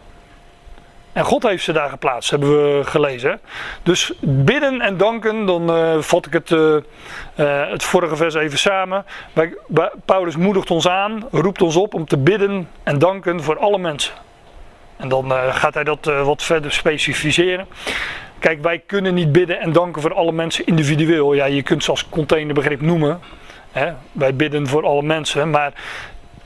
[1.17, 3.41] En God heeft ze daar geplaatst, hebben we gelezen.
[3.83, 5.71] Dus bidden en danken, dan
[6.03, 6.49] vat ik het,
[7.71, 9.05] het vorige vers even samen.
[10.05, 14.15] Paulus moedigt ons aan, roept ons op om te bidden en danken voor alle mensen.
[14.97, 17.67] En dan uh, gaat hij dat uh, wat verder specificeren.
[18.39, 21.33] Kijk, wij kunnen niet bidden en danken voor alle mensen individueel.
[21.33, 23.21] Ja, je kunt ze als containerbegrip noemen.
[23.73, 23.93] Hè?
[24.13, 25.73] Wij bidden voor alle mensen, maar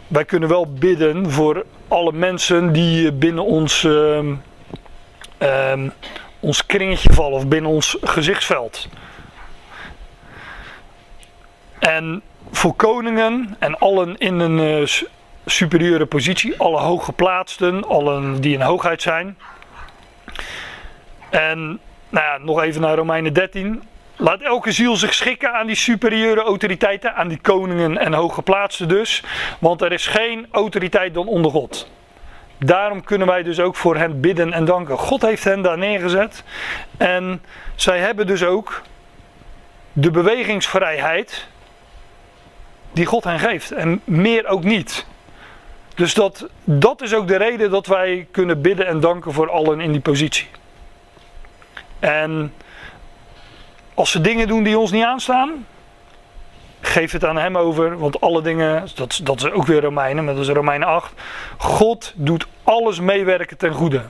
[0.07, 3.89] wij kunnen wel bidden voor alle mensen die binnen ons,
[5.43, 5.91] uh,
[6.41, 8.89] ons kringetje vallen of binnen ons gezichtsveld.
[11.79, 14.87] En voor koningen en allen in een uh,
[15.47, 19.39] superieure positie, alle hooggeplaatsten, allen die in hoogheid zijn.
[21.31, 23.83] En nou ja, nog even naar Romeinen 13.
[24.17, 29.23] Laat elke ziel zich schikken aan die superieure autoriteiten, aan die koningen en hooggeplaatsten dus.
[29.59, 31.91] Want er is geen autoriteit dan onder God.
[32.65, 34.99] Daarom kunnen wij dus ook voor hen bidden en danken.
[34.99, 36.43] God heeft hen daar neergezet.
[36.97, 37.43] En
[37.75, 38.83] zij hebben dus ook
[39.93, 41.47] de bewegingsvrijheid
[42.93, 43.73] die God hen geeft.
[43.73, 45.07] En meer ook niet.
[45.95, 49.81] Dus dat, dat is ook de reden dat wij kunnen bidden en danken voor allen
[49.81, 50.49] in die positie.
[51.99, 52.53] En
[53.95, 55.67] als ze dingen doen die ons niet aanstaan,
[56.91, 57.99] geef het aan hem over.
[57.99, 61.13] Want alle dingen, dat, dat is ook weer Romeinen, maar dat is Romeinen 8.
[61.57, 64.03] God doet alles meewerken ten goede.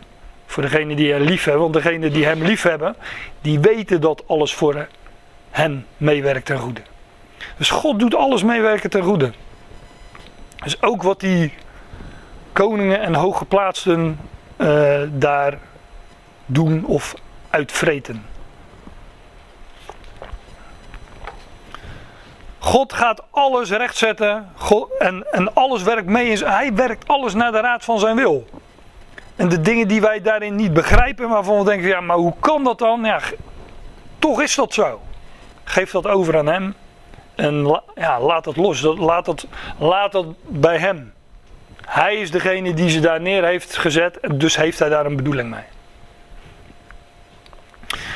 [0.46, 1.62] Voor degene die hem lief hebben.
[1.62, 2.96] Want degene die hem lief hebben,
[3.40, 4.86] die weten dat alles voor
[5.50, 6.80] hen meewerkt ten goede.
[7.56, 9.32] Dus God doet alles meewerken ten goede.
[10.62, 11.52] Dus ook wat die
[12.52, 14.18] koningen en hooggeplaatsten
[14.56, 15.58] uh, daar
[16.46, 17.14] doen of
[17.50, 18.24] uitvreten.
[22.62, 26.38] God gaat alles rechtzetten God, en, en alles werkt mee.
[26.38, 28.46] Hij werkt alles naar de raad van zijn wil.
[29.36, 32.64] En de dingen die wij daarin niet begrijpen, waarvan we denken, ja, maar hoe kan
[32.64, 33.04] dat dan?
[33.04, 33.20] Ja,
[34.18, 35.00] toch is dat zo.
[35.64, 36.74] Geef dat over aan hem.
[37.34, 38.82] En ja, laat het los.
[38.82, 39.46] Laat het,
[39.78, 41.12] laat bij hem.
[41.86, 45.50] Hij is degene die ze daar neer heeft gezet, dus heeft hij daar een bedoeling
[45.50, 45.64] mee.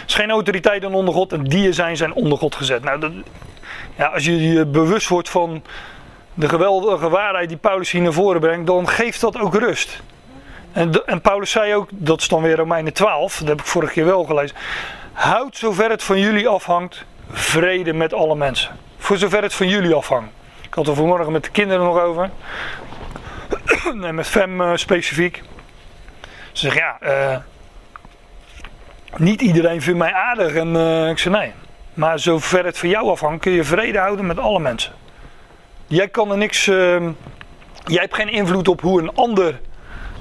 [0.07, 2.83] is geen autoriteiten onder God en die er zijn, zijn onder God gezet.
[2.83, 3.13] Nou, dat,
[3.97, 5.63] ja, als je je bewust wordt van
[6.35, 10.03] de geweldige waarheid die Paulus hier naar voren brengt, dan geeft dat ook rust.
[10.73, 13.93] En, en Paulus zei ook, dat is dan weer Romeinen 12, dat heb ik vorige
[13.93, 14.57] keer wel gelezen.
[15.13, 18.77] Houd zover het van jullie afhangt, vrede met alle mensen.
[18.99, 20.31] Voor zover het van jullie afhangt.
[20.63, 22.31] Ik had er vanmorgen met de kinderen nog over.
[24.03, 25.43] en met Fem eh, specifiek.
[26.53, 27.39] Ze zeggen ja, eh,
[29.17, 30.55] niet iedereen vindt mij aardig.
[30.55, 31.53] En eh, ik zei nee.
[31.95, 34.93] Maar zover het van jou afhangt, kun je vrede houden met alle mensen.
[35.87, 36.67] Jij kan er niks.
[36.67, 37.11] ehm,
[37.87, 39.61] jij hebt geen invloed op hoe een ander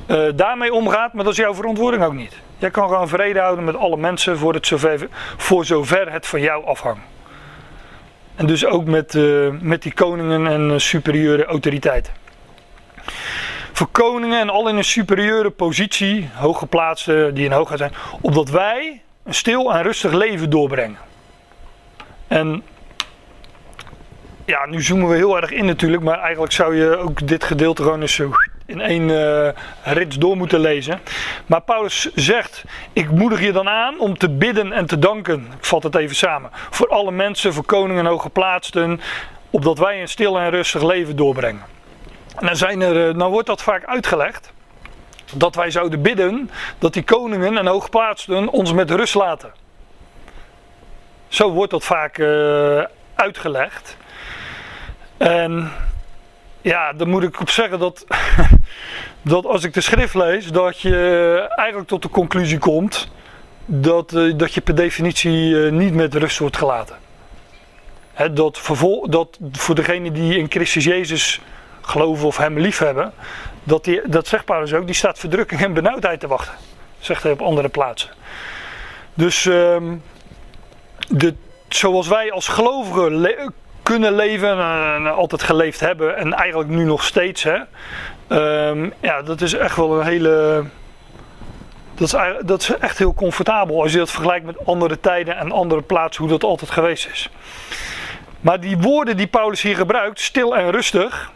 [0.05, 2.37] eh, daarmee omgaat, maar dat is jouw verantwoording ook niet.
[2.57, 5.07] Jij kan gewoon vrede houden met alle mensen voor, het zover,
[5.37, 7.01] voor zover het van jou afhangt.
[8.35, 12.13] En dus ook met, eh, met die koningen en eh, superieure autoriteiten.
[13.71, 19.01] Voor koningen en al in een superieure positie, hooggeplaatsten die in hoogheid zijn, opdat wij
[19.23, 20.97] een stil en rustig leven doorbrengen.
[22.33, 22.63] En
[24.45, 27.83] ja, nu zoomen we heel erg in natuurlijk, maar eigenlijk zou je ook dit gedeelte
[27.83, 28.31] gewoon eens zo
[28.65, 30.99] in één eh rits door moeten lezen.
[31.45, 35.47] Maar Paulus zegt, ik moedig je dan aan om te bidden en te danken.
[35.57, 36.49] Ik vat het even samen.
[36.69, 39.01] Voor alle mensen, voor koningen en hooggeplaatsten,
[39.49, 41.63] opdat wij een stil en rustig leven doorbrengen.
[42.39, 44.53] En dan, zijn er, eh, dan wordt dat vaak uitgelegd,
[45.33, 49.62] dat wij zouden bidden dat die koningen en hooggeplaatsten ons met rust laten.
[51.33, 52.83] Zo wordt dat vaak eh,
[53.15, 53.97] uitgelegd.
[55.17, 55.71] En
[56.61, 58.05] ja, dan moet ik op zeggen dat,
[59.21, 63.11] dat als ik de schrift lees, dat je eigenlijk tot de conclusie komt
[63.65, 66.95] dat, eh, dat je per definitie eh, niet met rust wordt gelaten.
[68.13, 71.41] Hè, dat, vervol, dat voor degene die in Christus Jezus
[71.81, 73.13] geloven of hem lief hebben,
[73.63, 76.53] dat, die, dat zegt Paulus ook, die staat verdrukking en benauwdheid te wachten.
[76.99, 78.09] Zegt hij op andere plaatsen.
[79.13, 79.93] Dus ehm,
[81.09, 81.33] de,
[81.69, 84.49] zoals wij als gelovigen kunnen leven
[84.95, 87.57] en altijd geleefd hebben en eigenlijk nu nog steeds, hè,
[88.27, 90.63] ehm, ja, dat is echt wel een hele.
[91.95, 95.51] Dat is, dat is echt heel comfortabel als je dat vergelijkt met andere tijden en
[95.51, 97.29] andere plaatsen, hoe dat altijd geweest is.
[98.41, 101.31] Maar die woorden die Paulus hier gebruikt, stil en rustig,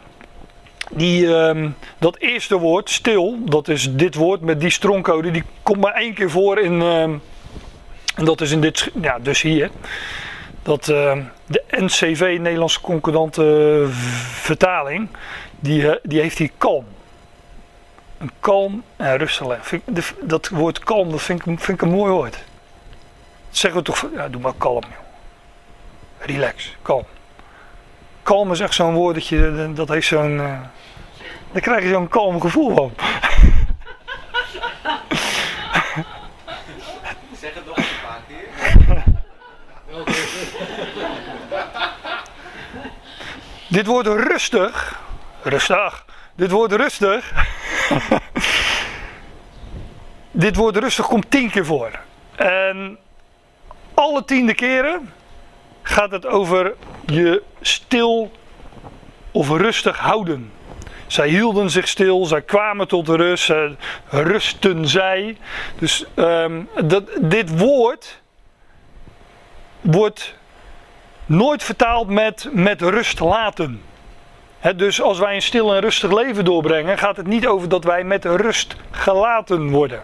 [0.90, 5.80] die, ehm, dat eerste woord, stil, dat is dit woord met die stronkcode, die komt
[5.80, 7.14] maar één keer voor in, ehm,
[8.18, 9.70] en dat is in dit, ja, dus hier.
[10.62, 13.86] Dat ehm, de NCV, Nederlandse Concordante
[14.30, 15.08] vertaling,
[15.60, 16.84] die, eh, die heeft hier kalm.
[18.18, 19.72] Een kalm en rustig
[20.20, 22.32] Dat woord kalm, dat vind ik, vind ik een mooi woord.
[22.32, 25.06] Dat zeggen we toch, ja, doe maar kalm joh.
[26.18, 27.04] Relax, kalm.
[28.22, 30.60] Kalm is echt zo'n woord dat je, dat heeft zo'n, eh,
[31.52, 32.92] daar krijg je zo'n kalm gevoel van.
[37.40, 38.48] Zeg het nog eens een paar keer.
[43.68, 45.00] Dit woord rustig,
[45.42, 46.04] rustig,
[46.34, 47.32] dit woord rustig,
[50.30, 51.90] dit woord rustig komt tien keer voor.
[52.36, 52.98] En
[53.94, 55.12] alle tiende keren
[55.82, 56.74] gaat het over
[57.06, 58.32] je stil
[59.30, 60.52] of rustig houden.
[61.06, 63.52] Zij hielden zich stil, zij kwamen tot rust,
[64.08, 65.36] rusten zij.
[65.78, 68.20] Dus ehm, dat, dit woord
[69.80, 70.37] wordt
[71.28, 73.82] nooit vertaald met, met rust laten.
[74.76, 78.04] Dus als wij een stil en rustig leven doorbrengen, gaat het niet over dat wij
[78.04, 80.02] met rust gelaten worden.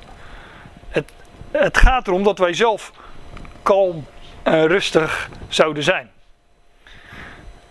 [0.88, 1.12] Het,
[1.50, 2.92] het gaat erom dat wij zelf
[3.62, 4.06] kalm
[4.42, 6.10] en rustig zouden zijn.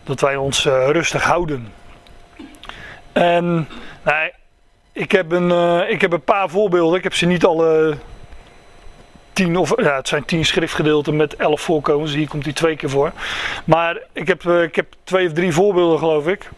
[0.04, 1.74] Dat wij ons eh, rustig houden.
[3.12, 3.68] En
[4.04, 4.32] nou,
[4.92, 6.98] ik, heb een, eh, ik heb een paar voorbeelden.
[6.98, 7.98] Ik heb ze niet alle
[9.34, 12.14] tien of ja, het zijn tien schriftgedeelten met elf voorkomens.
[12.14, 13.12] Hier komt die twee keer voor.
[13.66, 16.50] Maar ik heb, eh, ik heb twee of drie voorbeelden, geloof ik.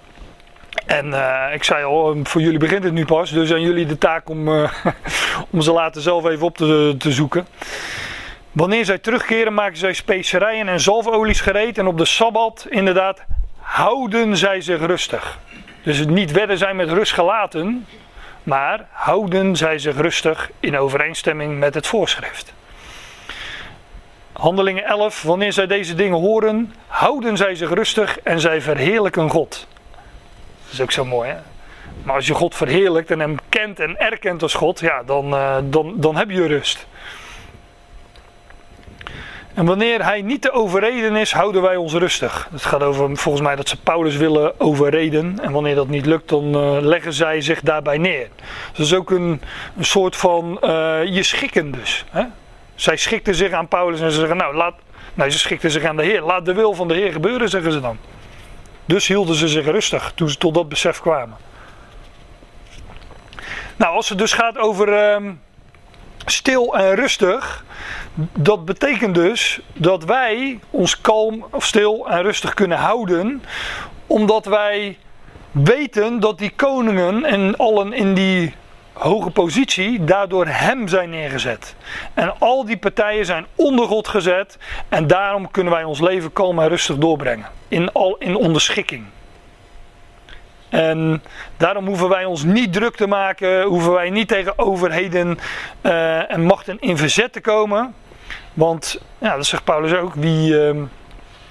[0.85, 3.31] En eh, ik zei al, voor jullie begint het nu pas.
[3.31, 4.71] Dus aan jullie de taak om, eh,
[5.51, 7.47] om ze later zelf even op te, te zoeken.
[8.51, 11.77] Wanneer zij terugkeren, maken zij specerijen en zalfolies gereed.
[11.77, 13.23] En op de sabbat, inderdaad,
[13.59, 15.39] houden zij zich rustig.
[15.83, 17.85] Dus het niet werden zij met rust gelaten,
[18.43, 22.53] maar houden zij zich rustig in overeenstemming met het voorschrift.
[24.39, 29.67] Handelingen 11, wanneer zij deze dingen horen, houden zij zich rustig en zij verheerlijken God.
[30.63, 31.37] Dat is ook zo mooi, hè?
[32.03, 35.57] Maar als je God verheerlijkt en hem kent en erkent als God, ja, dan, eh,
[35.63, 36.87] dan, dan heb je rust.
[39.53, 42.47] En wanneer hij niet te overreden is, houden wij ons rustig.
[42.51, 45.39] Het gaat over volgens mij dat ze Paulus willen overreden.
[45.41, 48.27] En wanneer dat niet lukt, dan eh, leggen zij zich daarbij neer.
[48.71, 49.41] Dat is ook een,
[49.77, 50.69] een soort van eh,
[51.05, 52.05] je schikken dus.
[52.09, 52.23] Hè?
[52.75, 54.73] Zij schikten zich aan Paulus en ze zeggen, nou, laat,
[55.13, 56.21] nee, ze schikten zich aan de Heer.
[56.21, 57.97] Laat de wil van de Heer gebeuren, zeggen ze dan.
[58.85, 61.37] Dus hielden ze zich rustig toen ze tot dat besef kwamen.
[63.75, 65.33] Nou, als het dus gaat over ehm,
[66.25, 67.65] stil en rustig,
[68.33, 73.43] dat betekent dus dat wij ons kalm of stil en rustig kunnen houden,
[74.07, 74.97] omdat wij
[75.51, 78.55] weten dat die koningen en allen in die
[78.95, 81.75] hoge positie daardoor hem zijn neergezet.
[82.13, 84.57] En al die partijen zijn onder God gezet
[84.89, 87.47] en daarom kunnen wij ons leven kalm en rustig doorbrengen.
[87.67, 89.05] In, al, in onderschikking.
[90.69, 91.23] En
[91.57, 95.39] daarom hoeven wij ons niet druk te maken, hoeven wij niet tegen overheden
[95.81, 97.95] uh, en machten in verzet te komen.
[98.53, 100.81] Want, ja, dat zegt Paulus ook, wie, uh,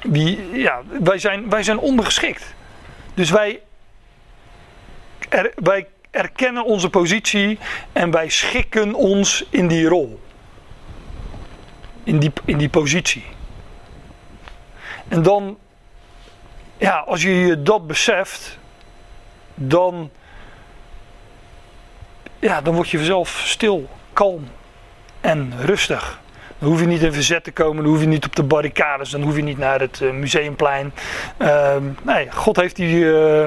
[0.02, 2.54] wie, ja, wij, zijn, wij zijn ondergeschikt.
[3.14, 3.60] Dus wij,
[5.54, 7.58] wij erkennen onze positie
[7.92, 10.20] en wij schikken ons in die rol.
[12.04, 13.24] In die, in die positie.
[15.08, 15.58] En dan,
[16.76, 18.58] ja, als je je dat beseft,
[19.54, 20.10] dan,
[22.38, 24.48] ja, dan word je vanzelf stil, kalm
[25.20, 26.22] en rustig.
[26.58, 29.10] Dan hoef je niet in verzet te komen, dan hoef je niet op de barricades,
[29.10, 30.92] dan hoef je niet naar het uh, museumplein.
[31.38, 33.44] Uh, nee, God heeft die, uh,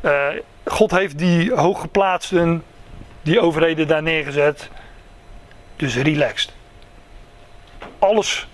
[0.00, 0.28] uh,
[0.64, 2.62] God heeft die hooggeplaatsten,
[3.22, 4.68] die overheden daar neergezet.
[5.76, 6.52] Dus relaxed.
[7.98, 8.46] Alles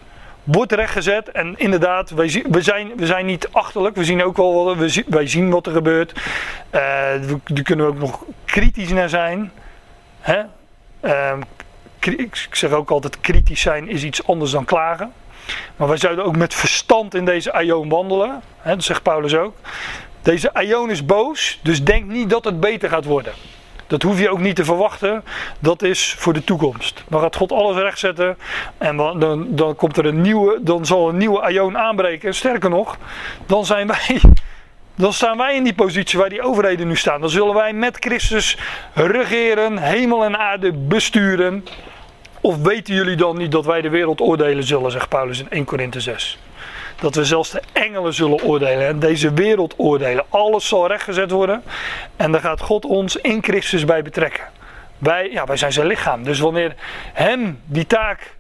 [0.45, 3.97] wordt rechtgezet en inderdaad, wij, we, zijn, we zijn niet achterlijk.
[3.97, 6.13] We zien ook wel, we, wij zien wat er gebeurt.
[6.13, 6.21] Uh,
[7.45, 9.53] daar kunnen we ook nog kritisch naar zijn.
[10.21, 10.43] Hè?
[11.03, 11.39] Uh,
[12.01, 15.13] ik zeg ook altijd, kritisch zijn is iets anders dan klagen.
[15.77, 18.43] Maar wij zouden ook met verstand in deze aion wandelen.
[18.59, 19.57] Hè, dat zegt Paulus ook.
[20.23, 23.33] Deze aion is boos, dus denk niet dat het beter gaat worden.
[23.91, 25.25] Dat hoef je ook niet te verwachten.
[25.59, 27.05] Dat is voor de toekomst.
[27.09, 28.39] Dan gaat God alles rechtzetten.
[28.79, 32.35] En dan, dan, komt er een nieuwe, dan zal een nieuwe aion aanbreken.
[32.35, 32.99] Sterker nog,
[33.47, 34.21] dan zijn wij.
[34.95, 37.21] Dan staan wij in die positie waar die overheden nu staan.
[37.21, 38.57] Dan zullen wij met Christus
[38.95, 41.65] regeren, hemel en aarde besturen.
[42.41, 45.65] Of weten jullie dan niet dat wij de wereld oordelen zullen, zegt Paulus in 1
[45.65, 46.39] Korinthe 6.
[47.01, 50.25] Dat we zelfs de engelen zullen oordelen en deze wereld oordelen.
[50.29, 51.63] Alles zal rechtgezet worden
[52.17, 54.45] en daar gaat God ons in Christus bij betrekken.
[54.99, 56.25] Wij, ja, wij zijn zijn lichaam.
[56.25, 56.75] Dus wanneer
[57.13, 58.35] hem die taak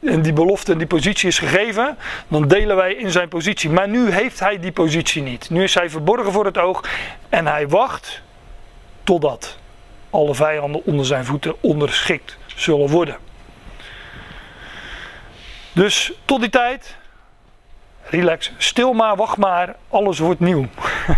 [0.00, 1.96] en die belofte en die positie is gegeven,
[2.28, 3.70] dan delen wij in zijn positie.
[3.70, 5.50] Maar nu heeft hij die positie niet.
[5.50, 6.84] Nu is hij verborgen voor het oog
[7.28, 8.22] en hij wacht
[9.04, 9.58] totdat
[10.10, 13.16] alle vijanden onder zijn voeten onderschikt zullen worden.
[15.72, 16.96] Dus tot die tijd,
[18.10, 20.66] relax, stil maar, wacht maar, alles wordt nieuw.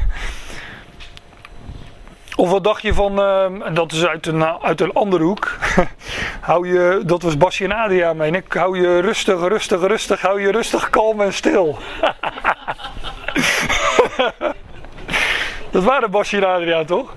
[2.36, 5.56] Of wat dacht je van, uh, en dat is uit een, uit een andere hoek.
[6.50, 8.52] hou je, dat was Basje en Adria, meen ik.
[8.52, 10.20] Hou je rustig, rustig, rustig.
[10.20, 11.78] Hou je rustig, kalm en stil.
[15.70, 17.14] dat waren Basje en Adria, toch?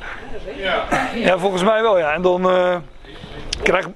[0.58, 0.84] Ja.
[1.16, 2.14] Ja, volgens mij wel, ja.
[2.14, 2.76] En dan uh,
[3.64, 3.88] krijg,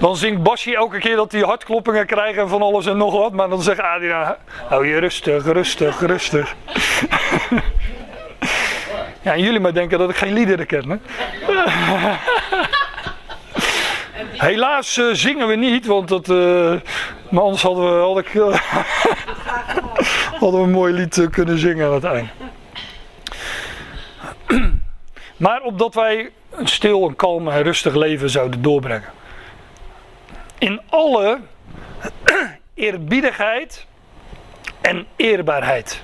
[0.00, 3.32] dan zingt Basje elke keer dat hij hartkloppingen krijgt en van alles en nog wat.
[3.32, 4.36] Maar dan zegt Adriaan,
[4.68, 6.54] hou je rustig, rustig, rustig.
[9.22, 10.96] ja, en jullie maar denken dat ik geen liederen ken, hè?
[14.46, 16.28] Helaas uh, zingen we niet, want
[17.28, 18.32] maar anders hadden we, had ik,
[20.40, 22.28] hadden we een mooi lied kunnen zingen aan het eind.
[25.36, 29.12] maar opdat wij een stil, een kalm en rustig leven zouden doorbrengen
[30.64, 31.40] in alle
[32.74, 33.86] eerbiedigheid
[34.80, 36.02] en eerbaarheid.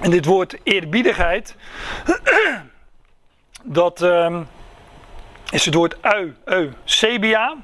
[0.00, 1.54] En dit woord eerbiedigheid,
[3.62, 4.48] dat um,
[5.50, 7.56] is het woord eu, eu, sebia.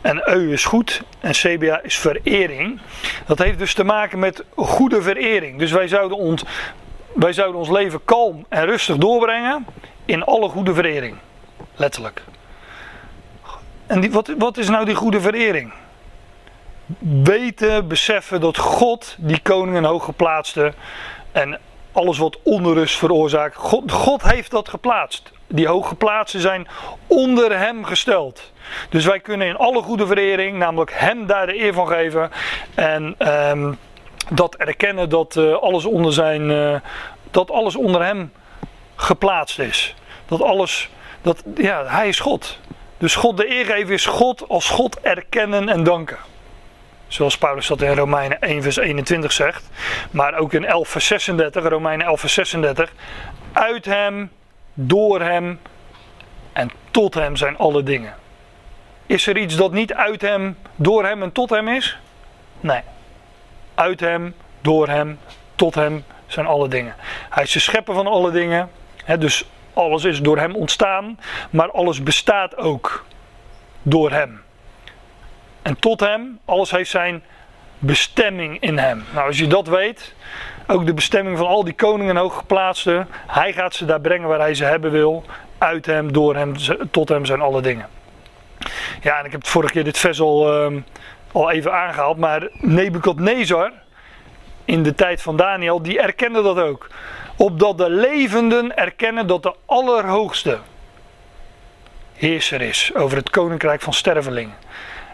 [0.00, 2.80] En eu is goed en sebia is verering.
[3.26, 5.58] Dat heeft dus te maken met goede verering.
[5.58, 6.44] Dus wij zouden ons,
[7.14, 9.66] wij zouden ons leven kalm en rustig doorbrengen
[10.04, 11.16] in alle goede verering.
[11.74, 12.22] Letterlijk.
[13.92, 15.72] En wat, wat is nou die goede verering?
[17.22, 20.72] Weten, beseffen dat God die koning en hooggeplaatste
[21.32, 21.58] en
[21.92, 25.32] alles wat onrust veroorzaakt, God, God heeft dat geplaatst.
[25.46, 26.66] Die hooggeplaatsten zijn
[27.06, 28.52] onder hem gesteld.
[28.90, 32.30] Dus wij kunnen in alle goede verering, namelijk hem daar de eer van geven.
[32.74, 33.78] En um,
[34.30, 36.74] dat erkennen dat uh, alles onder zijn, uh,
[37.30, 38.32] dat alles onder hem
[38.94, 39.94] geplaatst is.
[40.26, 40.90] Dat alles,
[41.22, 42.60] dat, ja, hij is God.
[43.02, 46.16] Dus God de eer geven is God als God erkennen en danken.
[47.08, 49.70] Zoals Paulus dat in Romeinen 1 vers 21 zegt.
[50.10, 52.92] Maar ook in 11 vers 36, Romeinen 11 vers 36.
[53.52, 54.30] Uit hem,
[54.74, 55.60] door hem
[56.52, 58.14] en tot hem zijn alle dingen.
[59.06, 61.98] Is er iets dat niet uit hem, door hem en tot hem is?
[62.60, 62.80] Nee.
[63.74, 65.18] Uit hem, door hem,
[65.54, 66.94] tot hem zijn alle dingen.
[67.30, 68.70] Hij is de schepper van alle dingen.
[69.18, 71.18] Dus alles is door hem ontstaan,
[71.50, 73.04] maar alles bestaat ook
[73.82, 74.42] door hem.
[75.62, 77.22] En tot hem, alles heeft zijn
[77.78, 79.04] bestemming in hem.
[79.12, 80.14] Nou, als je dat weet,
[80.66, 84.38] ook de bestemming van al die koningen en hooggeplaatsten, hij gaat ze daar brengen waar
[84.38, 85.24] hij ze hebben wil.
[85.58, 86.54] Uit hem, door hem,
[86.90, 87.88] tot hem zijn alle dingen.
[89.02, 90.80] Ja, en ik heb het vorige keer dit vers al, ehm,
[91.32, 93.72] al even aangehaald, maar Nebukadnezar,
[94.64, 96.90] in de tijd van Daniel, die erkende dat ook.
[97.42, 100.58] Opdat de levenden erkennen dat de Allerhoogste
[102.12, 104.54] heerser is over het koninkrijk van stervelingen.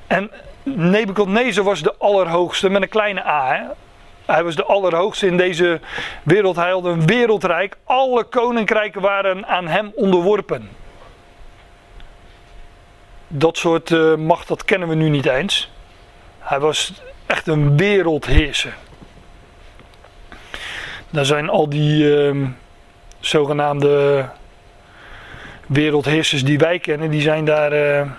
[0.07, 0.31] En
[0.63, 3.75] Nebukadnezar was de Allerhoogste met een kleine a.
[4.27, 5.81] Hij was de Allerhoogste in deze
[6.23, 6.57] wereld.
[6.57, 7.77] Hij had een wereldrijk.
[7.85, 10.69] Alle koninkrijken waren aan hem onderworpen.
[13.29, 15.71] Dat soort uh, macht, dat kennen we nu niet eens.
[16.39, 16.93] Hij was
[17.27, 18.77] echt een wereldheerser.
[21.11, 22.47] Daar zijn al die uh,
[23.21, 24.25] zogenaamde
[25.67, 27.73] wereldheersers die wij kennen, die zijn daar.
[27.73, 28.11] Uh,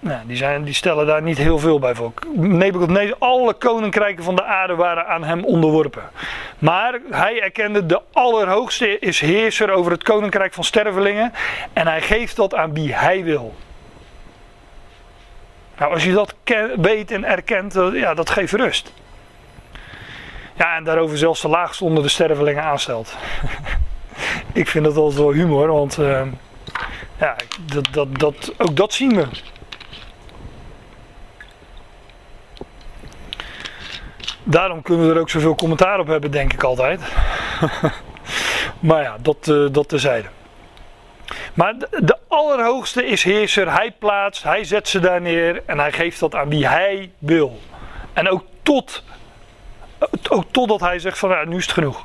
[0.00, 2.12] nou, die, zijn, die stellen daar niet heel veel bij voor.
[2.34, 6.02] Nebukadnezar, alle koninkrijken van de aarde waren aan hem onderworpen.
[6.58, 11.32] Maar hij erkende de Allerhoogste is heerser over het koninkrijk van stervelingen.
[11.72, 13.54] En hij geeft dat aan wie hij wil.
[15.78, 16.34] Nou, als je dat
[16.76, 18.92] weet en erkent, ja, dat geeft rust.
[20.56, 23.16] Ja, en daarover zelfs de laagste onder de stervelingen aanstelt.
[24.52, 26.22] ik vind dat altijd wel humor, want uh,
[27.18, 29.26] ja, dat, dat, dat, ook dat zien we.
[34.42, 37.00] Daarom kunnen we er ook zoveel commentaar op hebben, denk ik altijd.
[38.80, 40.28] maar ja, dat, uh, dat terzijde.
[41.54, 43.72] Maar de, de, Allerhoogste is heerser.
[43.72, 47.60] Hij plaatst, hij zet ze daar neer en hij geeft dat aan wie hij wil.
[48.12, 49.02] En ook tot
[50.28, 52.04] ook totdat hij zegt van ja, nu is het genoeg.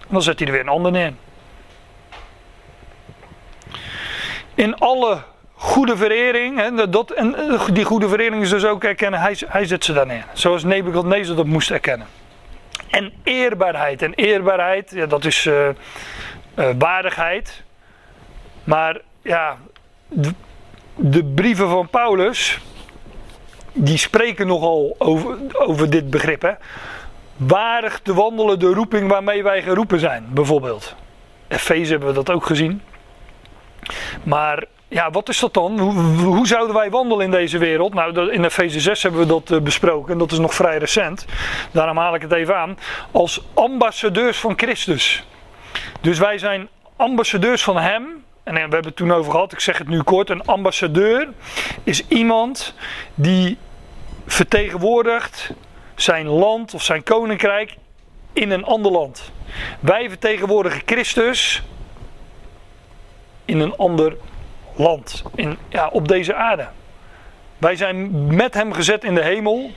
[0.00, 1.12] En dan zet hij er weer een ander neer.
[4.54, 5.22] In alle
[5.54, 9.84] goede verering, dat, en eh, die goede verering is dus ook erkennen, hij, hij zet
[9.84, 10.24] ze daar neer.
[10.32, 12.06] Zoals Nebuchadnezzar dat moest erkennen.
[12.90, 14.02] En eerbaarheid.
[14.02, 15.68] En eerbaarheid, ja, dat is uh,
[16.78, 17.62] waardigheid.
[18.64, 19.58] Maar ja,
[20.08, 20.34] de,
[20.96, 22.58] de brieven van Paulus,
[23.72, 26.42] die spreken nogal over, over dit begrip.
[26.42, 26.52] Hè?
[27.36, 30.94] Waardig te wandelen de roeping waarmee wij geroepen zijn, bijvoorbeeld.
[31.48, 32.82] Efeze hebben we dat ook gezien.
[34.22, 35.78] Maar ja, wat is dat dan?
[35.78, 35.92] Hoe,
[36.24, 37.94] hoe, zouden wij wandelen in deze wereld?
[37.94, 40.12] Nou, in Efeze 6 hebben we dat uh, besproken.
[40.12, 41.26] En dat is nog vrij recent.
[41.70, 42.78] Daarom haal ik het even aan.
[43.10, 45.24] Als ambassadeurs van Christus.
[46.00, 48.24] Dus wij zijn ambassadeurs van Hem.
[48.42, 50.30] En we hebben het toen over gehad, ik zeg het nu kort.
[50.30, 51.28] Een ambassadeur
[51.84, 52.74] is iemand
[53.14, 53.58] die
[54.26, 55.52] vertegenwoordigt
[55.94, 57.76] zijn land of zijn koninkrijk
[58.32, 59.32] in een ander land.
[59.80, 61.62] Wij vertegenwoordigen Christus
[63.44, 64.16] in een ander
[64.74, 66.68] land, in, ja, op deze aarde.
[67.58, 69.60] Wij zijn met hem gezet in de hemel.
[69.62, 69.72] Dat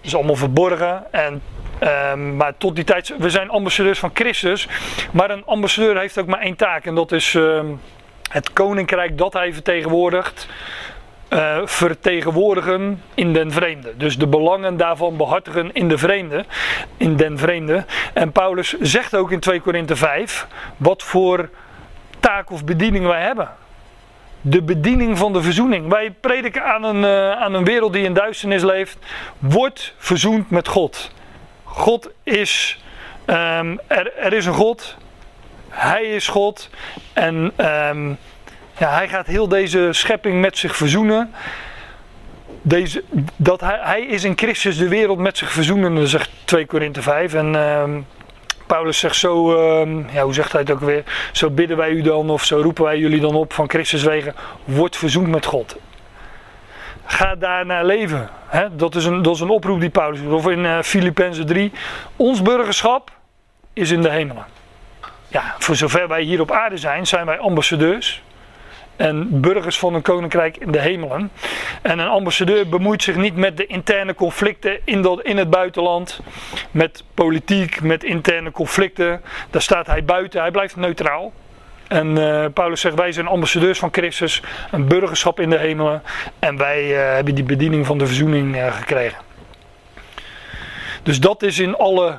[0.00, 1.12] is allemaal verborgen.
[1.12, 1.42] En,
[1.80, 4.68] uh, maar tot die tijd, we zijn ambassadeurs van Christus.
[5.12, 6.84] Maar een ambassadeur heeft ook maar één taak.
[6.84, 7.60] En dat is uh,
[8.30, 10.48] het koninkrijk dat hij vertegenwoordigt
[11.30, 13.96] uh, vertegenwoordigen in den vreemde.
[13.96, 16.44] Dus de belangen daarvan behartigen in de vreemde,
[16.96, 17.84] in den vreemde.
[18.14, 21.48] En Paulus zegt ook in 2 Korinthe 5 wat voor
[22.20, 23.48] taak of bediening wij hebben.
[24.40, 25.88] De bediening van de verzoening.
[25.88, 28.98] Wij prediken aan een, uh, aan een wereld die in duisternis leeft.
[29.38, 31.10] Wordt verzoend met God.
[31.70, 32.78] God is.
[33.26, 34.96] Um, er, er is een God.
[35.68, 36.70] Hij is God.
[37.12, 38.18] En um,
[38.78, 41.30] ja, hij gaat heel deze schepping met zich verzoenen.
[42.62, 43.04] Deze,
[43.36, 47.34] dat hij, hij is in Christus de wereld met zich verzoenen, zegt 2 Korinthe 5.
[47.34, 47.84] En uh,
[48.66, 49.62] Paulus zegt zo,
[50.12, 51.04] ja, hoe zegt hij het ook weer?
[51.32, 54.34] Zo bidden wij u dan, of zo roepen wij jullie dan op van Christus wegen.
[54.64, 55.76] Word verzoend met God.
[57.10, 58.28] Ga daarnaar leven.
[58.72, 60.32] Dat, is een, dat is een oproep die Paulus doet.
[60.32, 61.72] Of in uh, Filippenzen 3.
[62.16, 63.10] Ons burgerschap
[63.72, 64.44] is in de hemelen.
[65.28, 68.22] Ja, voor zover wij hier op aarde zijn, zijn wij ambassadeurs
[68.96, 71.30] en burgers van een koninkrijk in de hemelen.
[71.82, 76.20] En een ambassadeur bemoeit zich niet met de interne conflicten in, dat, in het buitenland,
[76.70, 79.22] met politiek, met interne conflicten.
[79.50, 81.32] Daar staat hij buiten, hij blijft neutraal.
[81.90, 86.02] En uh, Paulus zegt, wij zijn ambassadeurs van Christus, een burgerschap in de hemelen.
[86.38, 89.18] En wij uh, hebben die bediening van de verzoening uh, gekregen.
[91.02, 92.18] Dus dat is in alle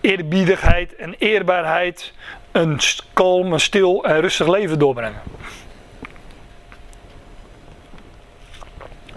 [0.00, 2.12] eerbiedigheid en eerbaarheid
[2.52, 2.80] een
[3.12, 5.22] kalm, een stil en rustig leven doorbrengen.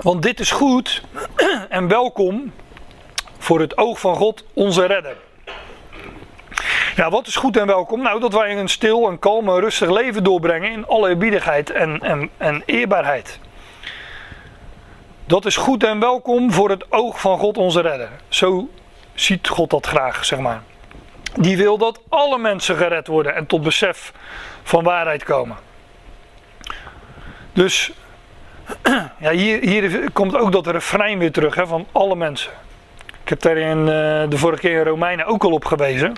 [0.01, 1.03] Want dit is goed
[1.69, 2.53] en welkom
[3.37, 5.26] voor het oog van God, onze redder.
[6.97, 8.01] Ja, wat is goed en welkom?
[8.01, 11.99] Nou, dat wij een stil, en kalm en rustig leven doorbrengen in alle eerbiedigheid en,
[12.01, 13.39] en, en eerbaarheid.
[15.25, 18.09] Dat is goed en welkom voor het oog van God onze redder.
[18.27, 18.69] Zo
[19.13, 20.61] ziet God dat graag, zeg maar.
[21.35, 24.13] Die wil dat alle mensen gered worden en tot besef
[24.63, 25.57] van waarheid komen.
[27.53, 27.91] Dus
[29.19, 32.51] ja, hier, hier komt ook dat refrein weer terug hè, van alle mensen.
[33.27, 33.85] Ik heb daar in, uh,
[34.29, 36.13] de vorige keer in Romeinen ook al op gewezen.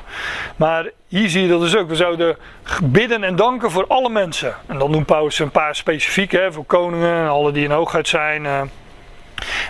[0.55, 1.87] Maar hier zie je dat dus ook.
[1.87, 2.37] We zouden
[2.83, 4.55] bidden en danken voor alle mensen.
[4.67, 8.43] En dan doen Paulus een paar specifieke, hè, voor koningen, alle die in hoogheid zijn.
[8.43, 8.61] Uh,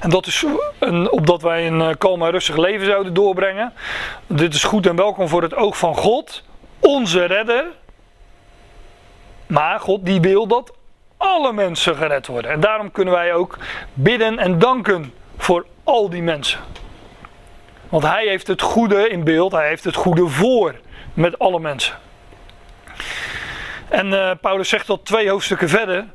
[0.01, 0.45] en dat is
[0.79, 3.73] een, opdat wij een uh, kalm en rustig leven zouden doorbrengen.
[4.27, 6.43] Dit is goed en welkom voor het oog van God,
[6.79, 7.65] onze redder.
[9.47, 10.73] Maar God die wil dat
[11.17, 12.51] alle mensen gered worden.
[12.51, 13.57] En daarom kunnen wij ook
[13.93, 16.59] bidden en danken voor al die mensen.
[17.89, 20.75] Want hij heeft het goede in beeld, hij heeft het goede voor
[21.13, 21.95] met alle mensen.
[23.89, 26.05] En uh, Paulus zegt dat twee hoofdstukken verder.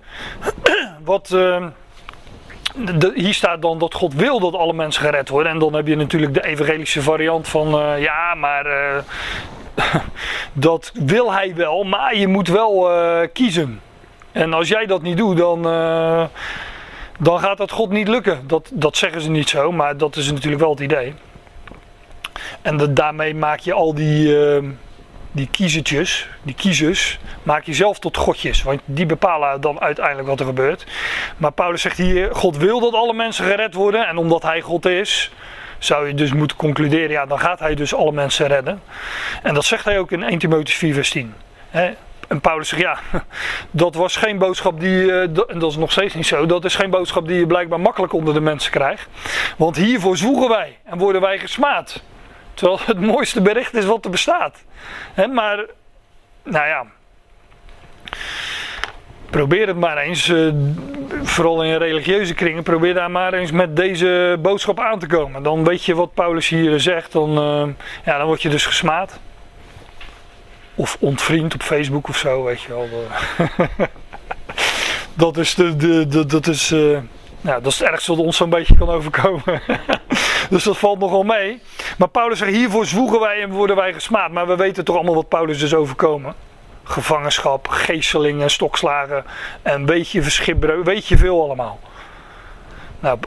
[1.05, 5.53] Wat, de, hier staat dan dat God wil dat alle mensen gered worden.
[5.53, 8.67] En dan heb je natuurlijk de evangelische variant van uh, ja, maar
[10.53, 12.89] dat wil hij wel, maar je moet wel
[13.33, 13.81] kiezen.
[14.33, 15.63] En als jij dat niet doet, dan,
[17.19, 18.47] dan gaat dat God niet lukken.
[18.47, 21.15] Dat, dat zeggen ze niet zo, maar dat is natuurlijk wel het idee.
[22.63, 24.69] En daarmee maak je al die, uh,
[25.33, 28.63] die kiezertjes, die kiezers, maak je zelf tot godjes.
[28.63, 30.87] Want die bepalen dan uiteindelijk wat er gebeurt.
[31.37, 34.07] Maar Paulus zegt hier, God wil dat alle mensen gered worden.
[34.07, 35.31] En omdat hij God is,
[35.79, 38.83] zou je dus moeten concluderen, ja, dan gaat hij dus alle mensen redden.
[39.43, 41.35] En dat zegt hij ook in 1 Timotheüs 4 vers 10.
[42.29, 42.99] En Paulus zegt, ja,
[43.71, 46.75] dat was geen boodschap die, eh, en dat is nog steeds niet zo, dat is
[46.75, 49.09] geen boodschap die je blijkbaar makkelijk onder de mensen krijgt.
[49.57, 52.03] Want hiervoor zwoegen wij en worden wij gesmaad.
[52.55, 54.65] Terwijl het mooiste bericht is wat er bestaat.
[55.33, 55.65] maar,
[56.43, 56.87] nou ja.
[59.31, 60.53] Probeer het maar eens, uh,
[61.23, 65.43] vooral in religieuze kringen, probeer daar maar eens met deze boodschap aan te komen.
[65.43, 67.69] Dan weet je wat Paulus hier zegt, dan, uh,
[68.05, 69.21] ja, dan word je dus gesmaad.
[70.75, 72.89] Of ontvriend op Facebook of zo, weet je wel.
[75.15, 76.99] dat is, de, de, de dat is uh,
[77.45, 79.43] nou, dat is het ergste wat ons zo'n beetje kan overkomen.
[80.55, 81.61] dus dat valt nogal mee.
[81.99, 84.31] Maar Paulus zegt, hiervoor zwoegen wij en worden wij gesmaad.
[84.31, 86.35] Maar we weten toch allemaal wat Paulus is overkomen.
[86.85, 89.25] Gevangenschap, geestelingen, stokslagen
[89.63, 91.81] en weet je weet je veel allemaal.
[93.01, 93.19] Nou,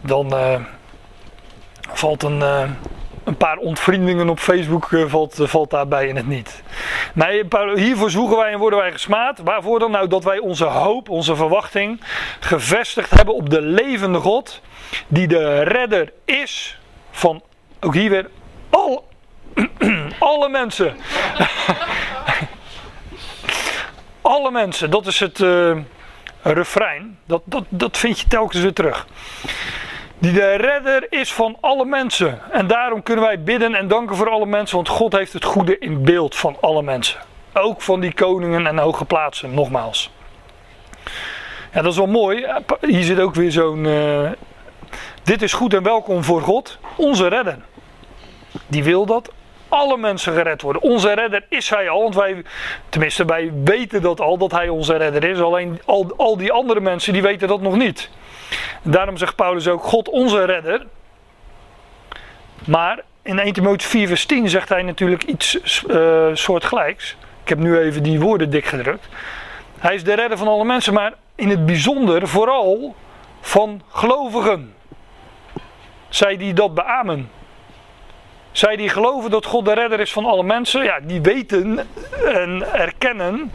[0.00, 0.54] dan uh,
[1.92, 2.62] valt een, uh,
[3.24, 6.62] een paar ontvriendingen op Facebook uh, valt, valt daarbij in het niet.
[7.14, 9.38] Nee, hiervoor zoeken wij en worden wij gesmaad.
[9.44, 9.90] Waarvoor dan?
[9.90, 12.00] Nou, dat wij onze hoop, onze verwachting
[12.40, 14.60] gevestigd hebben op de levende God.
[15.08, 16.78] Die de redder is
[17.10, 17.42] van,
[17.80, 18.30] ook hier weer,
[18.70, 19.08] al,
[20.18, 20.96] alle mensen.
[24.20, 25.76] alle mensen, dat is het uh,
[26.42, 27.18] refrein.
[27.26, 29.06] Dat, dat, dat vind je telkens weer terug
[30.20, 32.38] die de redder is van alle mensen.
[32.50, 35.78] En daarom kunnen wij bidden en danken voor alle mensen, want God heeft het goede
[35.78, 37.20] in beeld van alle mensen.
[37.52, 40.10] Ook van die koningen en hoge plaatsen, nogmaals.
[41.72, 42.46] Ja, dat is wel mooi.
[42.80, 43.84] Hier zit ook weer zo'n.
[43.84, 44.30] Uh,
[45.22, 47.58] dit is goed en welkom voor God, onze redder.
[48.66, 49.30] Die wil dat
[49.70, 50.82] alle mensen gered worden.
[50.82, 52.42] Onze redder is hij al, want wij,
[52.88, 55.40] tenminste wij weten dat al, dat hij onze redder is.
[55.40, 58.10] Alleen al, al die andere mensen die weten dat nog niet.
[58.82, 60.86] Daarom zegt Paulus ook God onze redder.
[62.66, 67.16] Maar in 1 Timotheüs 4 vers 10 zegt hij natuurlijk iets uh, soortgelijks.
[67.42, 69.08] Ik heb nu even die woorden dik gedrukt.
[69.78, 72.94] Hij is de redder van alle mensen, maar in het bijzonder vooral
[73.40, 74.74] van gelovigen.
[76.10, 77.30] Zij die dat beamen.
[78.52, 81.78] Zij die geloven dat God de redder is van alle mensen, ja, die weten
[82.24, 83.50] en erkennen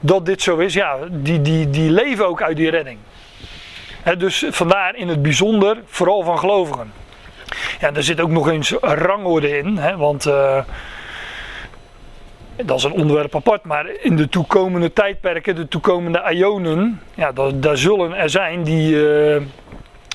[0.00, 0.74] dat dit zo is.
[0.74, 2.98] Ja, die, die, die leven ook uit die redding
[4.18, 6.92] dus vandaar in het bijzonder vooral van gelovigen.
[7.80, 10.64] Ja, er zit ook nog eens een rangorde in, want uh,
[12.64, 17.76] dat is een onderwerp apart, maar in de toekomende tijdperken, de toekomende ionen, ja, daar,
[17.76, 19.42] zullen er zijn die, uh,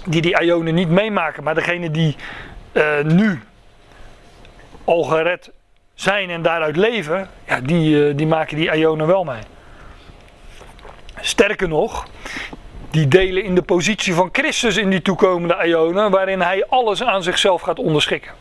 [0.10, 1.44] die die ionen niet meemaken.
[1.44, 2.16] Maar degene die
[2.74, 3.42] uh, nu
[4.84, 5.52] al gered
[5.94, 9.42] zijn en daaruit leven, ja, die, die maken die ionen wel mee.
[11.22, 12.08] Sterker nog,
[12.92, 17.24] die delen in de positie van Christus in die toekomende eonen, waarin hij alles aan
[17.24, 18.32] zichzelf gaat onderschikken.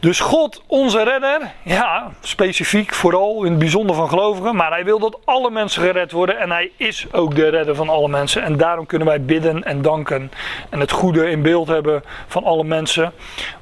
[0.00, 4.98] Dus God, onze redder, ja, specifiek vooral in het bijzonder van gelovigen, maar hij wil
[4.98, 8.42] dat alle mensen gered worden en hij is ook de redder van alle mensen.
[8.42, 10.32] En daarom kunnen wij bidden en danken
[10.70, 13.12] en het goede in beeld hebben van alle mensen.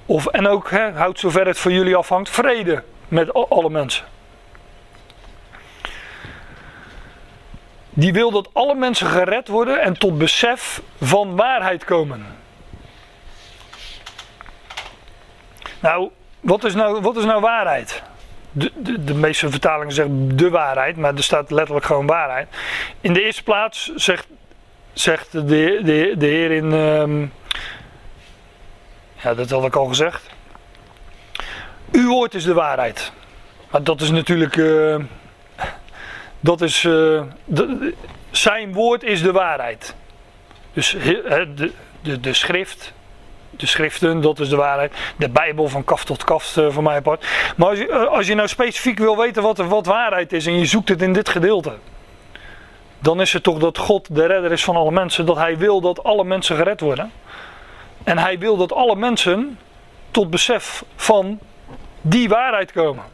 [0.06, 4.04] Of, en ook, hè, houd zover het van jullie afhangt, vrede met alle mensen.
[7.90, 12.26] Die wil dat alle mensen gered worden en tot besef van waarheid komen.
[15.80, 16.10] Nou,
[16.46, 18.02] wat is nou, wat is nou waarheid?
[18.52, 22.48] De, de, de, meeste vertalingen zeggen de waarheid, maar er staat letterlijk gewoon waarheid.
[23.00, 24.26] In de eerste plaats zegt,
[24.92, 26.72] zegt de, de, de Heer in.
[26.72, 27.32] Um,
[29.22, 30.26] ja, dat had ik al gezegd.
[31.92, 33.12] Uw woord is de waarheid.
[33.70, 34.56] Maar dat is natuurlijk.
[34.56, 34.96] Uh,
[36.40, 36.80] dat is.
[36.80, 37.94] De,
[38.30, 39.94] zijn woord is de waarheid.
[40.72, 41.72] Dus de,
[42.02, 42.92] de, de schrift,
[43.60, 44.92] de schriften, dat is de waarheid.
[45.16, 47.26] De Bijbel van kaf tot kaf uh, voor mij apart.
[47.56, 50.58] Maar als je, uh, als je nou specifiek wil weten wat, wat waarheid is en
[50.58, 51.72] je zoekt het in dit gedeelte.
[52.98, 55.26] Dan is het toch dat God de redder is van alle mensen.
[55.26, 57.12] Dat hij wil dat alle mensen gered worden.
[58.04, 59.58] En hij wil dat alle mensen
[60.10, 61.38] tot besef van
[62.00, 63.04] die waarheid komen.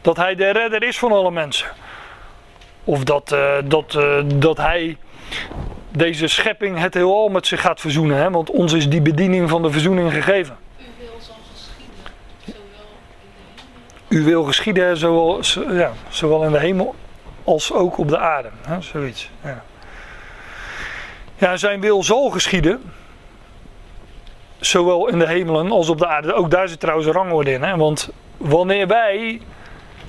[0.00, 1.68] Dat hij de redder is van alle mensen.
[2.84, 4.96] Of dat, uh, dat, dat hij
[5.92, 8.16] deze schepping het heelal met zich gaat verzoenen.
[8.16, 8.30] Hè?
[8.30, 10.56] Want ons is die bediening van de verzoening gegeven.
[10.78, 12.58] U wil zal geschieden, zowel in de
[13.66, 14.20] hemel.
[14.20, 15.40] U wil geschieden zowel,
[15.76, 16.94] ja, zowel in de hemel
[17.44, 18.48] als ook op de aarde.
[18.66, 18.80] Hè?
[18.80, 19.30] Zoiets.
[19.44, 19.62] Ja.
[21.36, 22.82] ja, zijn wil zal geschieden.
[24.60, 26.32] Zowel in de hemelen als op de aarde.
[26.32, 27.62] Ook daar zit trouwens een rangorde in.
[27.62, 27.76] Hè?
[27.76, 29.40] Want wanneer wij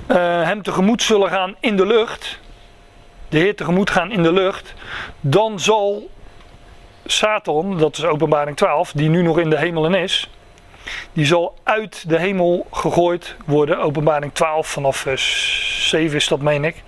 [0.08, 2.40] uh, hem tegemoet zullen gaan in de lucht
[3.34, 4.74] de Heer tegemoet gaan in de lucht,
[5.22, 6.10] dan zal
[7.06, 10.30] Satan, dat is openbaring 12, die nu nog in de hemelen is,
[11.14, 13.80] die zal uit de hemel gegooid worden.
[13.80, 16.84] Openbaring 12 vanaf vers 7 is dat, meen ik.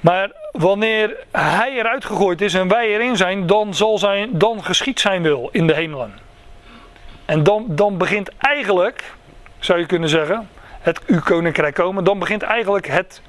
[0.00, 5.00] Maar wanneer hij eruit gegooid is en wij erin zijn, dan, zal zijn, dan geschiet
[5.00, 6.18] zijn wil in de hemelen.
[7.24, 9.14] En dan, dan begint eigenlijk,
[9.58, 10.48] zou je kunnen zeggen,
[10.80, 12.04] het uw koninkrijk komen.
[12.04, 13.22] Dan begint eigenlijk het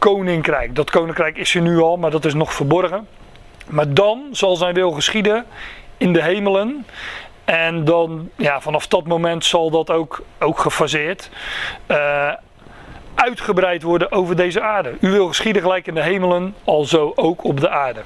[0.00, 0.74] koninkrijk.
[0.74, 3.08] Dat koninkrijk is er nu al, maar dat is nog verborgen.
[3.68, 5.46] Maar dan zal zijn wil geschieden
[5.96, 6.86] in de hemelen.
[7.44, 11.30] En dan, ja, vanaf dat moment zal dat ook, ook gefaseerd
[11.88, 12.32] uh,
[13.14, 14.96] uitgebreid worden over deze aarde.
[15.00, 18.00] U wil geschieden gelijk in de hemelen, alzo ook op de aarde.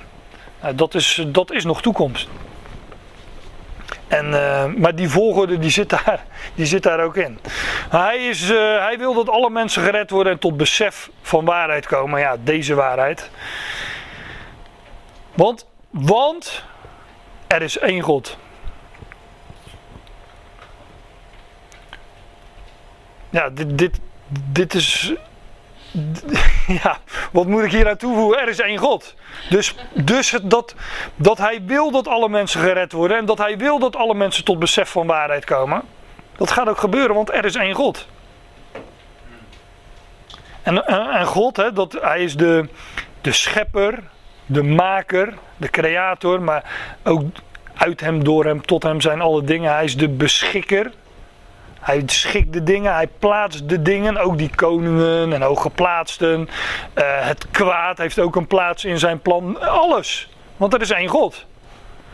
[0.62, 2.28] Nou, dat, is, dat is nog toekomst.
[4.08, 6.24] En, uh, maar die volgorde die zit, daar,
[6.54, 7.38] die zit daar ook in.
[7.90, 11.86] Hij, is, uh, hij wil dat alle mensen gered worden en tot besef van waarheid
[11.86, 12.20] komen.
[12.20, 13.30] Ja, deze waarheid.
[15.34, 16.64] Want, want
[17.46, 18.38] er is één God.
[23.30, 25.12] Ja, dit, dit, dit is
[26.82, 26.96] ja,
[27.32, 28.40] wat moet ik hier aan toevoegen?
[28.40, 29.14] Er is één God.
[29.50, 30.74] Dus, dus dat,
[31.14, 34.44] dat hij wil dat alle mensen gered worden en dat hij wil dat alle mensen
[34.44, 35.82] tot besef van waarheid komen.
[36.36, 38.06] Dat gaat ook gebeuren, want er is één God.
[40.62, 42.68] En, en, God, hè, dat, hij is de,
[43.20, 44.02] de schepper,
[44.46, 46.64] de maker, de creator, maar
[47.02, 47.22] ook
[47.74, 49.72] uit hem, door hem, tot hem zijn alle dingen.
[49.72, 50.92] Hij is de beschikker.
[51.84, 56.40] Hij schikt de dingen, hij plaatst de dingen, ook die koningen en hooggeplaatsten.
[56.40, 59.60] Uh, het kwaad heeft ook een plaats in zijn plan.
[59.60, 60.28] Alles.
[60.56, 61.46] Want er is één God.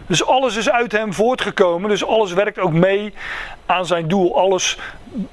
[0.06, 1.88] Dus alles is uit hem voortgekomen.
[1.88, 3.14] Dus alles werkt ook mee
[3.66, 4.38] aan zijn doel.
[4.38, 4.78] Alles,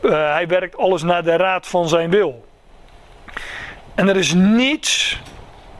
[0.02, 2.46] uh, hij werkt alles naar de raad van zijn wil.
[3.96, 5.22] En er is niets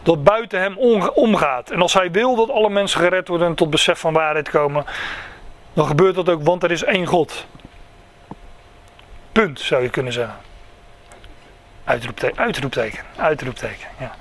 [0.04, 0.78] dat buiten hem
[1.14, 1.70] omgaat.
[1.70, 4.86] En als hij wil dat alle mensen gered worden en tot besef van waarheid komen,
[5.74, 7.46] dan gebeurt dat ook, want er is één God.
[9.44, 10.36] Punt, zou je kunnen zeggen.
[11.84, 13.88] Uitroepteken, uitroepteken, uitroepteken.
[14.00, 14.12] Ja.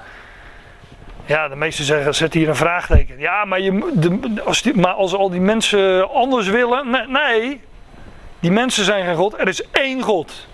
[1.27, 3.19] Ja, de meesten zeggen, zet hier een vraagteken.
[3.19, 6.91] Ja, maar, je, de, als, die, maar als al die mensen anders willen.
[6.91, 7.61] Nee, nee,
[8.41, 9.39] die mensen zijn geen God.
[9.39, 10.47] Er is één God.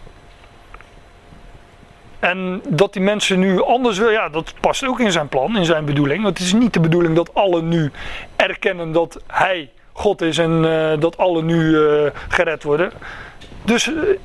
[2.19, 5.65] En dat die mensen nu anders willen, ja, dat past ook in zijn plan, in
[5.65, 6.23] zijn bedoeling.
[6.23, 7.93] Want het is niet de bedoeling dat alle nu
[8.37, 12.93] erkennen dat hij God is en uh, dat alle nu uh, gered worden.
[13.65, 14.19] Dus uh,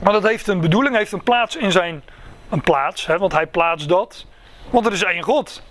[0.00, 2.02] maar dat heeft een bedoeling, heeft een plaats in zijn.
[2.48, 4.26] Een plaats, hè, want hij plaatst dat.
[4.70, 5.62] Want er is één God.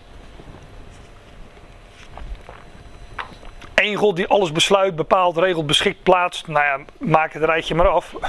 [3.75, 6.47] Eén God die alles besluit, bepaalt, regelt, beschikt, plaatst.
[6.47, 8.15] Nou ja, maak het rijtje maar af.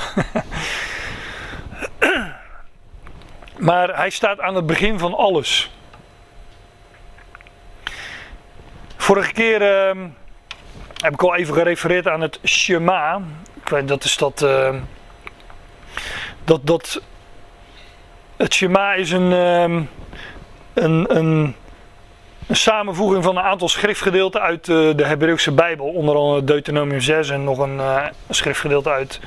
[3.69, 5.71] maar hij staat aan het begin van alles.
[8.97, 10.05] Vorige keer uh,
[11.03, 13.21] heb ik al even gerefereerd aan het Shema.
[13.63, 14.43] Ik weet, dat is dat.
[14.43, 14.75] Uh,
[16.45, 17.03] dat, dat
[18.37, 19.83] het Shema is een, ehm,
[20.75, 21.55] een, een,
[22.51, 25.87] samenvoeging van een aantal schriftgedeelten uit eh, de Hebreeuwse Bijbel.
[25.87, 29.21] Onder andere Deuteronomium 6 en nog een, een schriftgedeelte uit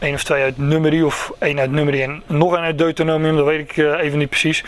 [0.00, 3.44] één of twee uit Numeri of één uit Numeri en nog een uit Deuteronomium, dat
[3.44, 4.64] weet ik eh, even niet precies.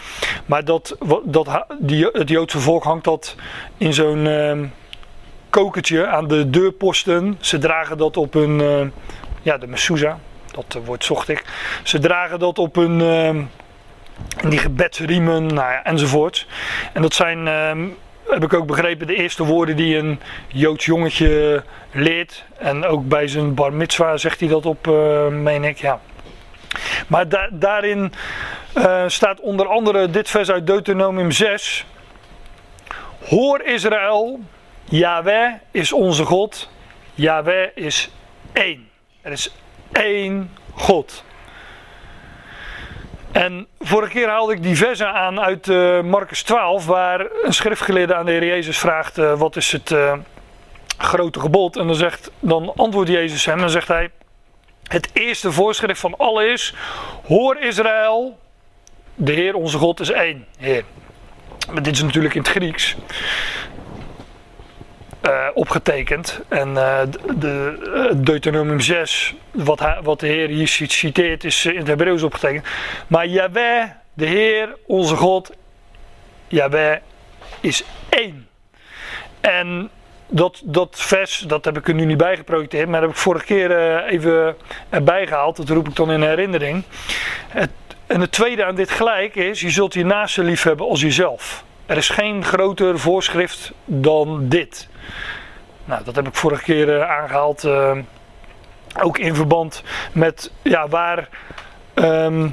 [0.46, 3.36] Maar dat, dat, die, het Joodse volk hangt dat
[3.78, 4.64] in zo'n ehm,
[5.50, 7.36] kokertje aan de deurposten.
[7.40, 8.92] Ze dragen dat op hun,
[9.42, 10.14] ja de mezuzah,
[10.52, 11.44] dat eh, woord zocht ik.
[11.82, 13.42] Ze dragen dat op hun, ehm,
[14.50, 16.46] die gebedsriemen nou ja, enzovoort.
[16.92, 17.86] En dat zijn, ehm,
[18.28, 22.44] heb ik ook begrepen, de eerste woorden die een Joods jongetje leert.
[22.58, 26.00] En ook bij zijn bar mitzwa zegt hij dat op, eh, meen ik, ja.
[27.06, 28.12] Maar da- daarin
[28.72, 31.86] eh, staat onder andere dit vers uit Deuteronomium 6.
[33.28, 34.40] Hoor Israël,
[34.84, 36.70] Yahweh is onze God.
[37.14, 38.10] Yahweh is
[38.52, 38.88] één.
[39.22, 39.54] Er is
[39.92, 41.24] één God.
[43.32, 48.14] En vorige keer haalde ik die versen aan uit eh Marcus 12, waar een schriftgeleerde
[48.14, 50.12] aan de Heer Jezus vraagt: eh, wat is het eh,
[50.98, 51.76] grote gebod?
[51.76, 54.10] En dan, zegt, dan antwoordt Jezus hem en zegt hij:
[54.82, 56.74] Het eerste voorschrift van alle is:
[57.26, 58.38] Hoor Israël,
[59.14, 60.84] de Heer onze God is één Heer.
[61.72, 62.96] Maar dit is natuurlijk in het Grieks.
[65.22, 66.40] Eh, opgetekend.
[66.48, 67.00] En eh,
[67.36, 67.78] de,
[68.10, 72.66] eh, Deuteronomium 6, wat, wat de Heer hier cit- citeert, is in het Hebreeuws opgetekend.
[73.06, 75.50] Maar Yahweh, de Heer, onze God,
[76.48, 76.96] Yahweh
[77.60, 78.48] is één.
[79.40, 79.90] En
[80.28, 83.22] dat, dat vers, dat heb ik er nu niet bij geprojecteerd, maar dat heb ik
[83.22, 84.56] vorige keer even
[84.88, 85.56] erbij gehaald.
[85.56, 86.82] Dat roep ik dan in herinnering.
[87.48, 87.70] Het,
[88.06, 91.64] en het tweede aan dit gelijk is, je zult je naaste lief hebben als jezelf.
[91.86, 94.88] Er is geen groter voorschrift dan dit.
[95.84, 97.64] Nou, dat heb ik vorige keer eh, aangehaald.
[97.64, 97.96] eh,
[99.02, 99.82] ook in verband
[100.12, 101.28] met ja, waar
[101.94, 102.48] ehm,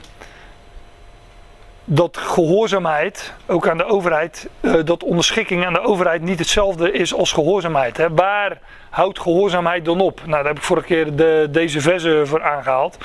[1.84, 7.14] dat gehoorzaamheid, ook aan de overheid, eh, dat onderschikking aan de overheid niet hetzelfde is
[7.14, 7.97] als gehoorzaamheid.
[7.97, 8.14] Hè.
[8.14, 10.20] Waar houdt gehoorzaamheid dan op?
[10.20, 12.97] Nou, daar heb ik vorige keer de, deze verse voor aangehaald.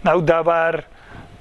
[0.00, 0.84] Nou, daar waar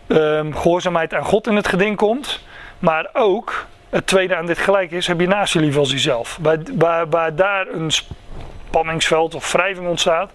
[0.08, 2.40] ehm, gehoorzaamheid aan God in het geding komt,
[2.80, 6.40] maar ook het tweede aan dit gelijk is, heb je naast je lief als jezelf.
[6.42, 10.32] Waar, waar, daar een spanningsveld of wrijving ontstaat,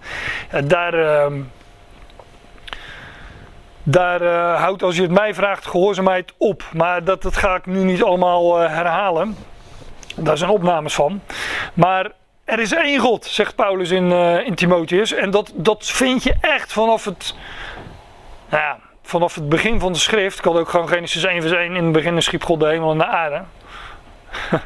[0.65, 1.41] daar, ehm,
[3.83, 6.65] daar eh, houdt, als je het mij vraagt, gehoorzaamheid op.
[6.73, 9.37] Maar dat, dat ga ik nu niet allemaal eh, herhalen.
[10.17, 11.21] Daar zijn opnames van.
[11.75, 12.11] Maar
[12.45, 15.13] er is één God, zegt Paulus in, eh, in Timotheus.
[15.13, 17.35] En dat, dat vind je echt vanaf het,
[18.49, 20.39] nou ja, vanaf het begin van de schrift.
[20.39, 21.77] Ik had ook gewoon Genesis 1 vers 1.
[21.77, 23.43] In het begin schiep God de hemel en de aarde.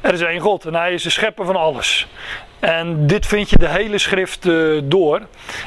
[0.00, 2.08] er is één God en hij is de schepper van alles.
[2.60, 5.20] En dit vind je de hele schrift eh, door.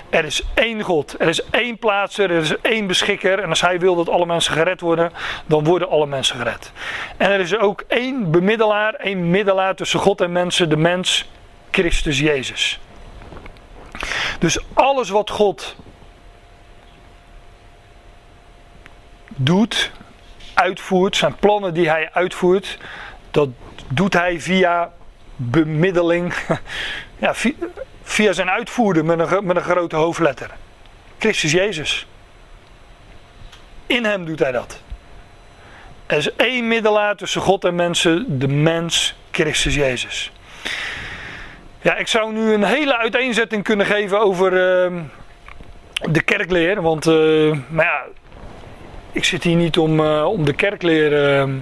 [0.09, 3.39] Er is één God, er is één plaatser, er is één beschikker.
[3.39, 5.11] En als hij wil dat alle mensen gered worden,
[5.45, 6.71] dan worden alle mensen gered.
[7.17, 11.29] En er is ook één bemiddelaar, één middelaar tussen God en mensen, de mens,
[11.71, 12.79] Christus Jezus.
[14.39, 15.75] Dus alles wat God
[19.35, 19.91] doet,
[20.53, 22.77] uitvoert, zijn plannen die hij uitvoert,
[23.31, 23.49] dat
[23.87, 24.91] doet hij via
[25.35, 26.33] bemiddeling,
[27.23, 27.33] ja,
[28.03, 30.49] via, zijn uitvoerder met een, met een grote hoofdletter.
[31.17, 32.07] Christus Jezus.
[33.85, 34.81] In hem doet hij dat.
[36.05, 40.31] Er is één middelaar tussen God en mensen, de mens Christus Jezus.
[41.81, 45.01] Ja, ik zou nu een hele uiteenzetting kunnen geven over ehm,
[46.11, 46.81] de kerkleer.
[46.81, 48.03] Want, eh, ja,
[49.13, 51.55] ik zit hier niet om, eh, om de kerkleer ehm,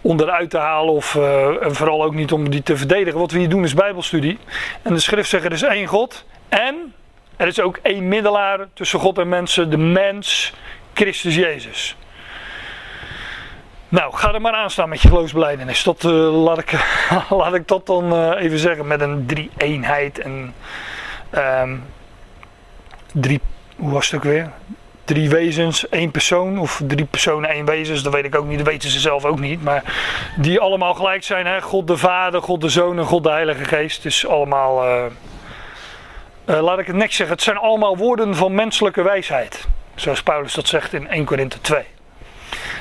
[0.00, 0.94] onderuit te halen.
[0.94, 3.20] Of eh, en vooral ook niet om die te verdedigen.
[3.20, 4.38] Wat we hier doen is bijbelstudie.
[4.82, 6.24] En de schrift zegt er is één God.
[6.48, 6.94] En
[7.36, 9.70] er is ook één middelaar tussen God en mensen.
[9.70, 10.52] De mens,
[10.92, 11.96] Christus Jezus.
[13.88, 15.82] Nou, ga er maar aan staan met je geloofsbeleidenis.
[15.82, 16.72] Dat, eh, laat, ik,
[17.40, 20.54] laat ik dat dan even zeggen met een drie-eenheid en
[21.30, 21.76] ehm,
[23.12, 23.40] drie,
[23.76, 24.50] hoe was het ook weer?
[25.04, 28.66] Drie wezens, één persoon of drie personen, één wezens, dat weet ik ook niet, dat
[28.66, 29.62] weten ze zelf ook niet.
[29.62, 29.82] Maar
[30.36, 31.62] die allemaal gelijk zijn, hè?
[31.62, 34.04] God de Vader, God de Zoon en God de Heilige Geest.
[34.04, 35.04] Is allemaal, eh,
[36.44, 39.66] eh, laat ik het netjes zeggen, het zijn allemaal woorden van menselijke wijsheid.
[39.94, 41.84] Zoals Paulus dat zegt in 1 Korinthe 2.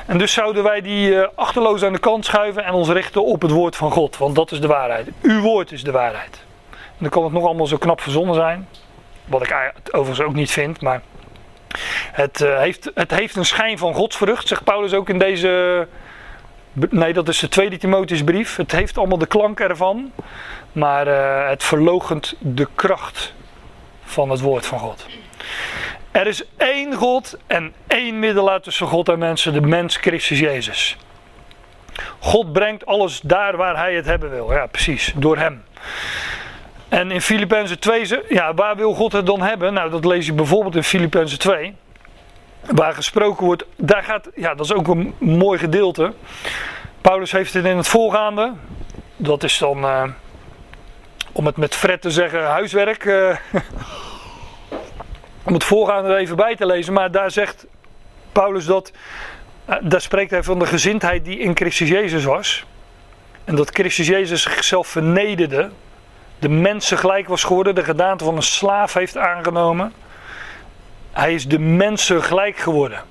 [0.06, 3.42] En dus zouden wij die eh, achterloos aan de kant schuiven en ons richten op
[3.42, 4.18] het woord van God.
[4.18, 5.08] Want dat is de waarheid.
[5.22, 6.40] Uw woord is de waarheid.
[6.72, 8.68] En dan kan het nog allemaal zo knap verzonnen zijn.
[9.26, 10.82] Wat ik overigens ook niet vind.
[10.82, 11.02] Maar
[12.12, 15.88] het, eh, heeft, het heeft een schijn van godsvrucht, zegt Paulus ook in deze...
[16.74, 18.56] Nee, dat is de tweede Timotheusbrief.
[18.56, 20.12] Het heeft allemaal de klank ervan.
[20.72, 23.34] Maar eh, het verlogent de kracht
[24.04, 25.06] van het woord van God.
[26.12, 30.98] Er is één God en één middelaar tussen God en mensen, de mens Christus Jezus.
[32.20, 34.54] God brengt alles daar waar hij het hebben wil.
[34.54, 35.64] Ja, precies, door hem.
[36.92, 39.74] En in Filippenzen 2, ze- ja, waar wil God het dan hebben?
[39.74, 41.76] Nou, dat lees je bijvoorbeeld in Filippenzen 2.
[42.62, 46.14] Waar gesproken wordt, daar gaat, ja, dat is ook een mooi gedeelte.
[47.02, 48.54] Paulus heeft het in het voorgaande.
[49.18, 50.04] Dat is dan, eh,
[51.32, 53.06] om het met Fred te zeggen, huiswerk.
[53.06, 53.36] eh,
[55.48, 56.94] om het voorgaande er even bij te lezen.
[56.94, 57.66] Maar daar zegt
[58.32, 58.92] Paulus dat,
[59.66, 62.66] eh, daar spreekt hij van de gezindheid die in Christus Jezus was.
[63.44, 65.70] En dat Christus Jezus zichzelf vernederde.
[66.42, 69.94] De mensen gelijk was geworden, de gedaante van een slaaf heeft aangenomen.
[71.12, 73.02] Hij is de mensen gelijk geworden.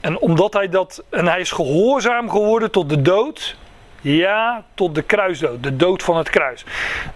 [0.00, 3.56] En omdat hij dat, en hij is gehoorzaam geworden tot de dood.
[4.00, 6.64] Ja, tot de kruisdood, de dood van het kruis.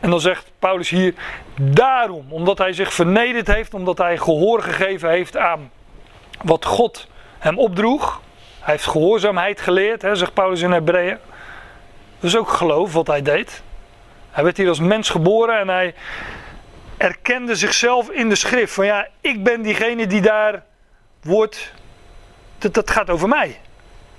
[0.00, 1.14] En dan zegt Paulus hier,
[1.60, 5.70] daarom, omdat hij zich vernederd heeft, omdat hij gehoor gegeven heeft aan
[6.42, 8.20] wat God hem opdroeg.
[8.60, 11.18] Hij heeft gehoorzaamheid geleerd, hè, zegt Paulus in Hebreeën.
[12.20, 13.62] Dat is ook geloof wat hij deed.
[14.30, 15.94] Hij werd hier als mens geboren en hij
[16.96, 18.74] erkende zichzelf in de schrift.
[18.74, 20.62] Van ja, ik ben diegene die daar
[21.22, 21.72] wordt.
[22.58, 23.60] Dat, gaat over mij.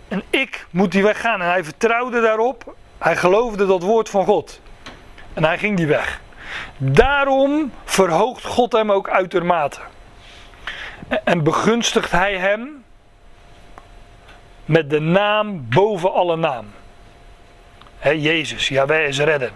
[0.08, 1.42] En ik moet die weg gaan.
[1.42, 2.76] En hij vertrouwde daarop.
[2.98, 4.62] Hij geloofde dat woord van God.
[5.34, 6.22] En hij ging die weg.
[6.78, 9.80] Daarom verhoogt God hem ook uitermate.
[11.24, 12.84] En begunstigt hij hem
[14.66, 16.66] met de naam boven alle naam.
[17.98, 19.52] Hè, Jezus, Jaweh is redder.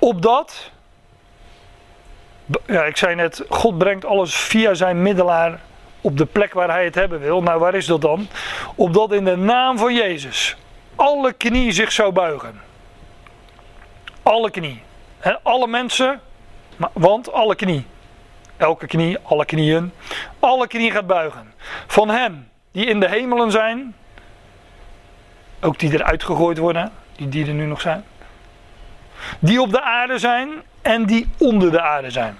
[0.00, 0.70] Opdat,
[2.66, 5.60] ja, ik zei net, God brengt alles via zijn middelaar
[6.00, 7.42] op de plek waar hij het hebben wil.
[7.42, 8.28] Nou, waar is dat dan?
[8.74, 10.56] Opdat in de naam van Jezus
[11.00, 12.60] alle knie zich zou buigen.
[14.22, 14.82] Alle knie.
[15.42, 16.20] Alle mensen,
[16.92, 17.86] want alle knie.
[18.56, 19.92] Elke knie, alle knieën.
[20.38, 21.54] Alle knie gaat buigen.
[21.86, 23.94] Van hen die in de hemelen zijn.
[25.60, 28.04] Ook die eruit gegooid worden, die, die er nu nog zijn.
[29.38, 30.48] Die op de aarde zijn
[30.82, 32.38] en die onder de aarde zijn.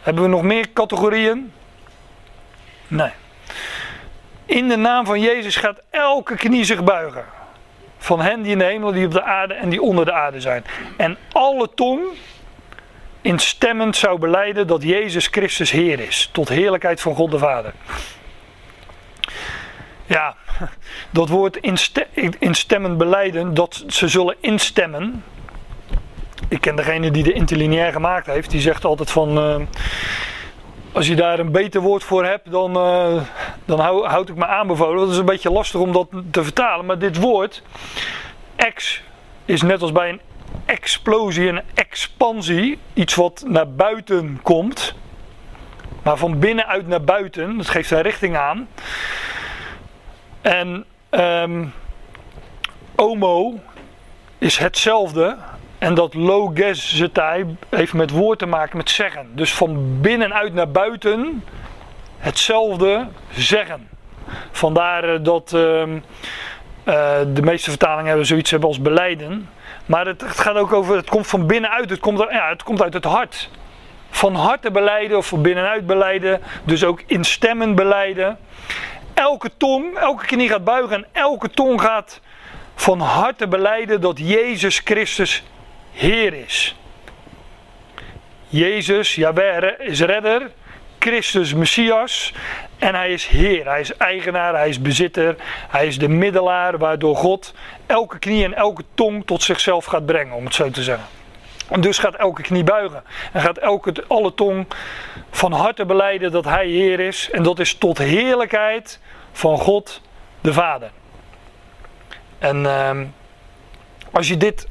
[0.00, 1.52] Hebben we nog meer categorieën?
[2.88, 3.10] Nee.
[4.46, 7.24] In de naam van Jezus gaat elke knie zich buigen.
[7.98, 10.40] Van hen die in de hemel, die op de aarde en die onder de aarde
[10.40, 10.64] zijn.
[10.96, 12.00] En alle tong
[13.20, 16.28] instemmend zou beleiden dat Jezus Christus Heer is.
[16.32, 17.72] Tot heerlijkheid van God de Vader.
[20.08, 20.34] Ja,
[21.10, 22.06] dat woord inste-
[22.38, 25.24] instemmend beleiden, dat ze zullen instemmen.
[26.48, 29.38] Ik ken degene die de interlineair gemaakt heeft, die zegt altijd van...
[29.38, 29.56] eh,
[30.92, 33.22] als je daar een beter woord voor hebt, dan, eh,
[33.64, 34.98] dan hou, houd ik me aanbevolen.
[35.00, 36.86] Dat is een beetje lastig om dat te vertalen.
[36.86, 37.62] Maar dit woord,
[38.56, 39.02] ex,
[39.44, 40.20] is net als bij een
[40.64, 42.78] explosie, een expansie.
[42.94, 44.94] Iets wat naar buiten komt.
[46.02, 48.68] Maar van binnenuit naar buiten, dat geeft een richting aan.
[50.48, 51.64] En ehm
[52.96, 53.60] homo
[54.38, 55.36] is hetzelfde.
[55.78, 59.26] En dat logezetai heeft met woord te maken met zeggen.
[59.34, 61.44] Dus van binnenuit naar buiten
[62.18, 63.88] hetzelfde zeggen.
[64.50, 65.98] Vandaar eh, dat ehm,
[66.84, 69.48] eh, de meeste vertalingen hebben zoiets hebben als beleiden.
[69.86, 72.94] Maar het, gaat ook over, het komt van binnenuit, het komt, ja, het komt uit
[72.94, 73.50] het hart.
[74.10, 76.40] Van harte beleiden of van binnenuit beleiden.
[76.64, 78.38] Dus ook instemmend beleiden.
[79.18, 82.20] Elke tong, elke knie gaat buigen en elke tong gaat
[82.74, 85.42] van harte beleiden dat Jezus Christus
[85.92, 86.76] Heer is.
[88.48, 90.50] Jezus, Jaweh is redder,
[90.98, 92.32] Christus Messias
[92.78, 93.64] en hij is Heer.
[93.64, 95.36] Hij is eigenaar, hij is bezitter,
[95.68, 97.54] hij is de middelaar waardoor God
[97.86, 101.17] elke knie en elke tong tot zichzelf gaat brengen, om het zo te zeggen.
[101.68, 103.02] En dus gaat elke knie buigen
[103.32, 104.66] en gaat elke, alle tong
[105.30, 107.30] van harte beleiden dat hij Heer is.
[107.30, 109.00] En dat is tot heerlijkheid
[109.32, 110.00] van God
[110.40, 110.90] de Vader.
[112.38, 113.04] En ehm,
[114.12, 114.68] als je dit,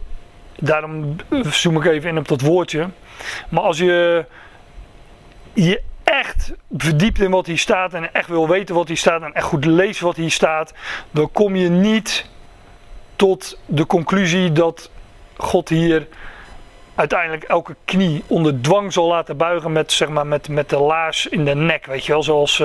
[0.55, 2.89] daarom zoom ik even in op dat woordje.
[3.49, 4.25] Maar als je
[5.53, 9.33] je echt verdiept in wat hier staat en echt wil weten wat hier staat en
[9.33, 10.73] echt goed leest wat hier staat,
[11.11, 12.25] dan kom je niet
[13.15, 14.91] tot de conclusie dat
[15.37, 16.07] God hier
[16.97, 21.27] uiteindelijk elke knie onder dwang zal laten buigen met, zeg maar, met, met de laars
[21.27, 21.85] in de nek.
[21.85, 22.61] Weet je wel, zoals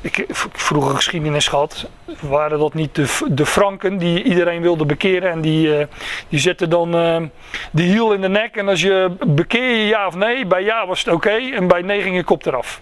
[0.00, 1.90] ik, ik vroeger geschiedenis gehad.
[2.20, 5.86] Waren dat niet de, de Franken die iedereen wilde bekeren en die, eh,
[6.28, 7.22] die zetten dan eh,
[7.70, 8.56] de hiel in de nek.
[8.56, 11.82] En als je bekeer je ja of nee, bij ja was het oké en bij
[11.82, 12.80] nee ging je kop eraf.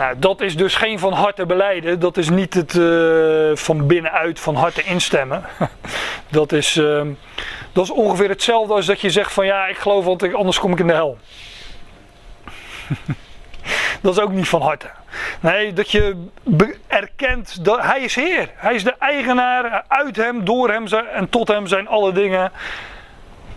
[0.00, 2.00] Nou, dat is dus geen van harte beleiden.
[2.00, 5.44] Dat is niet het eh, van binnenuit van harte instemmen.
[6.30, 7.02] dat, is, eh,
[7.72, 10.72] dat is ongeveer hetzelfde als dat je zegt van ja, ik geloof want anders kom
[10.72, 11.18] ik in de hel.
[14.02, 14.90] dat is ook niet van harte.
[15.40, 16.26] Nee, dat je
[16.86, 18.50] erkent dat hij is Heer.
[18.54, 19.84] Hij is de eigenaar.
[19.88, 22.52] Uit hem, door hem en tot hem zijn alle dingen.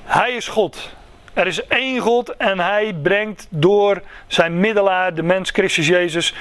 [0.03, 0.95] Hij is God.
[1.33, 6.33] Er is één God en hij brengt door zijn middelaar, de mens Christus Jezus,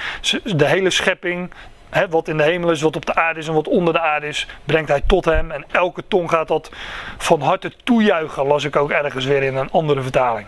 [0.43, 1.51] de hele schepping,
[1.89, 3.99] hè, wat in de hemel is, wat op de aarde is en wat onder de
[3.99, 5.51] aarde is, brengt hij tot hem.
[5.51, 6.71] En elke tong gaat dat
[7.17, 10.45] van harte toejuichen, las ik ook ergens weer in een andere vertaling.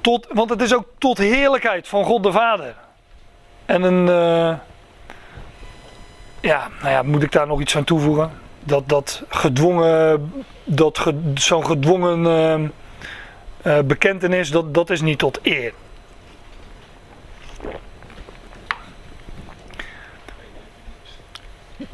[0.00, 2.74] Tot, want het is ook tot heerlijkheid van God de Vader.
[3.66, 4.08] En een.
[4.08, 4.58] eh,
[6.40, 8.30] ja, nou ja, moet ik daar nog iets aan toevoegen?
[8.58, 10.32] Dat, dat gedwongen.
[10.74, 12.26] Dat zo'n gedwongen.
[13.62, 15.72] eh, bekentenis, dat, dat is niet tot eer.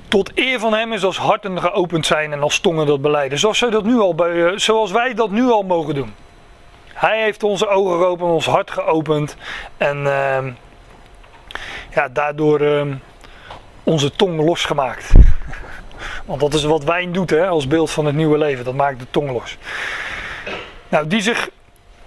[0.08, 3.38] Tot eer van hem is als harten geopend zijn en als tongen dat beleiden.
[3.38, 6.14] Zoals, dat nu al bij, eh, zoals wij dat nu al mogen doen.
[6.92, 9.36] Hij heeft onze ogen geopend, ons hart geopend.
[9.76, 10.50] En ehm,
[11.94, 12.94] ja, daardoor ehm,
[13.82, 15.12] onze tong losgemaakt.
[16.28, 18.64] Want dat is wat wijn doet hè, als beeld van het nieuwe leven.
[18.64, 19.56] Dat maakt de tong los.
[20.88, 21.50] Nou, die zich,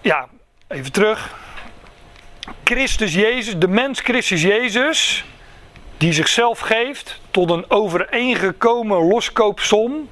[0.02, 0.28] ja,
[0.68, 1.36] even terug.
[2.64, 5.26] Christus Jezus, de mens Christus Jezus,
[5.98, 10.10] die zichzelf geeft tot een overeengekomen loskoopsom,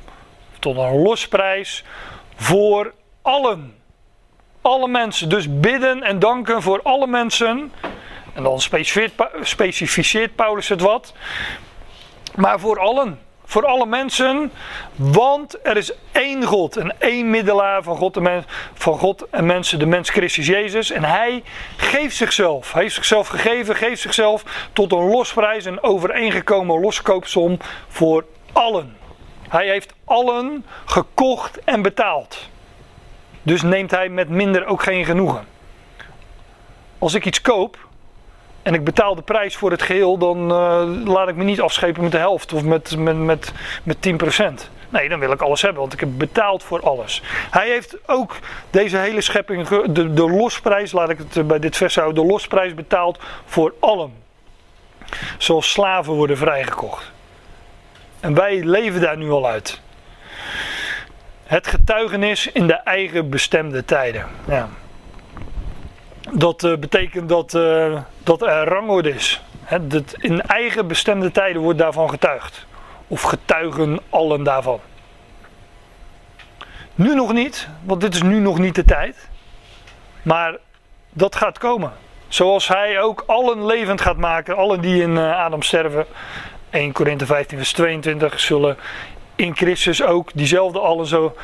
[0.59, 1.83] tot een losprijs
[2.35, 3.75] voor allen.
[4.61, 5.29] Alle mensen.
[5.29, 7.71] Dus bidden en danken voor alle mensen.
[8.33, 11.13] En dan specificeert, Pa- specificeert Paulus het wat.
[12.35, 13.19] Maar voor allen.
[13.49, 14.51] Voor alle mensen.
[14.95, 16.77] Want er is één God.
[16.77, 19.79] En één middelaar van God, en men- van God en mensen.
[19.79, 20.91] De mens Christus Jezus.
[20.91, 21.43] En hij
[21.77, 22.73] geeft zichzelf.
[22.73, 23.75] Hij heeft zichzelf gegeven.
[23.75, 25.65] Geeft zichzelf tot een losprijs.
[25.65, 27.57] Een overeengekomen loskoopsom.
[27.87, 28.97] Voor allen.
[29.49, 32.49] Hij heeft allen gekocht en betaald.
[33.41, 35.45] Dus neemt hij met minder ook geen genoegen.
[36.99, 37.87] Als ik iets koop
[38.61, 42.03] en ik betaal de prijs voor het geheel, dan eh, laat ik me niet afschepen
[42.03, 43.53] met de helft of met, met, met,
[43.83, 44.69] met 10%.
[44.89, 47.21] Nee, dan wil ik alles hebben, want ik heb betaald voor alles.
[47.51, 48.37] Hij heeft ook
[48.69, 52.29] deze hele schepping, de, de losprijs, laat ik het eh, bij dit vers houden, de
[52.29, 54.13] losprijs betaald voor allen.
[55.37, 57.11] Zoals slaven worden vrijgekocht.
[58.19, 59.81] En wij leven daar nu al uit.
[61.43, 64.27] Het getuigenis in de eigen bestemde tijden.
[64.47, 64.69] Ja.
[66.31, 69.41] Dat eh, betekent dat, eh, dat er rangorde is.
[70.17, 72.65] In eigen bestemde tijden wordt daarvan getuigd.
[73.07, 74.79] Of getuigen allen daarvan.
[76.95, 79.27] Nu nog niet, want dit is nu nog niet de tijd.
[80.21, 80.57] Maar
[81.09, 81.91] dat gaat komen.
[82.27, 86.05] Zoals hij ook allen levend gaat maken, allen die in eh, Adam sterven.
[86.69, 88.77] 1 Korinthe 15 vers 22 zullen
[89.35, 91.35] in Christus ook, diezelfde allen zo,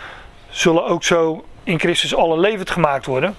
[0.49, 3.35] zullen ook zo in Christus allen levend gemaakt worden.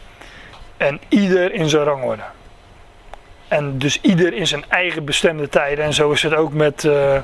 [0.77, 2.23] En ieder in zijn rangorde.
[3.49, 5.85] En dus ieder in zijn eigen bestemde tijden.
[5.85, 7.19] En zo is het ook met, eh,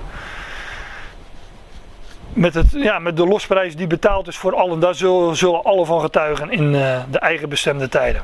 [2.32, 4.80] met, het, ja, met de losprijs die betaald is voor allen.
[4.80, 8.22] Daar zullen, zullen alle van getuigen in eh, de eigen bestemde tijden.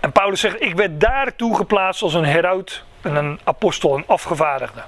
[0.00, 4.80] En Paulus zegt, ik werd daartoe geplaatst als een heraut en een apostel, een afgevaardigde.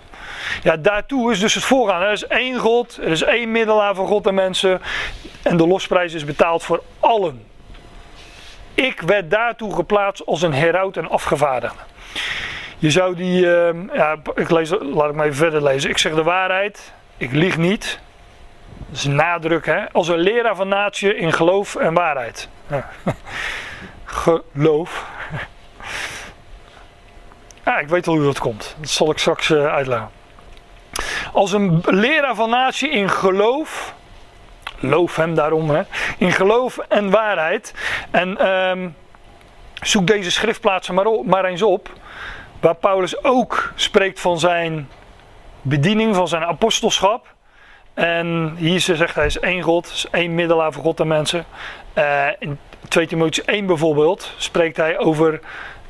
[0.63, 2.03] Ja, daartoe is dus het voorgaan.
[2.03, 4.81] Er is één God, er is één middelaar van God en mensen.
[5.43, 7.50] En de losprijs is betaald voor allen.
[8.81, 11.83] Ik werd daartoe geplaatst als een heraut en afgevaardigde.
[12.79, 15.91] Je zou die, ehm, ja, ik lees, laat ik maar even verder lezen.
[15.91, 18.01] Ik zeg de waarheid, ik lieg niet.
[18.89, 19.93] Dat is nadruk, hè.
[19.93, 22.49] Als een leraar van natie in geloof en waarheid.
[24.05, 25.07] Geloof.
[27.81, 28.77] Ik weet al hoe dat komt.
[28.81, 30.11] Dat zal ik straks eh, uitleggen.
[31.33, 33.95] Als een leraar van natie in geloof.
[34.81, 35.87] Loof hem daarom.
[36.19, 37.75] In geloof en waarheid.
[38.11, 38.89] En ehm,
[39.83, 41.91] zoek deze schriftplaatsen maar, op, eens op.
[42.61, 44.89] Waar Paulus ook spreekt van zijn
[45.63, 47.35] bediening, van zijn apostelschap.
[47.95, 51.45] En hier zegt hij is één God, is één middelaar voor God en mensen.
[51.93, 52.59] Eh, in
[52.89, 55.41] 2 Timotheüs 1 bijvoorbeeld spreekt hij over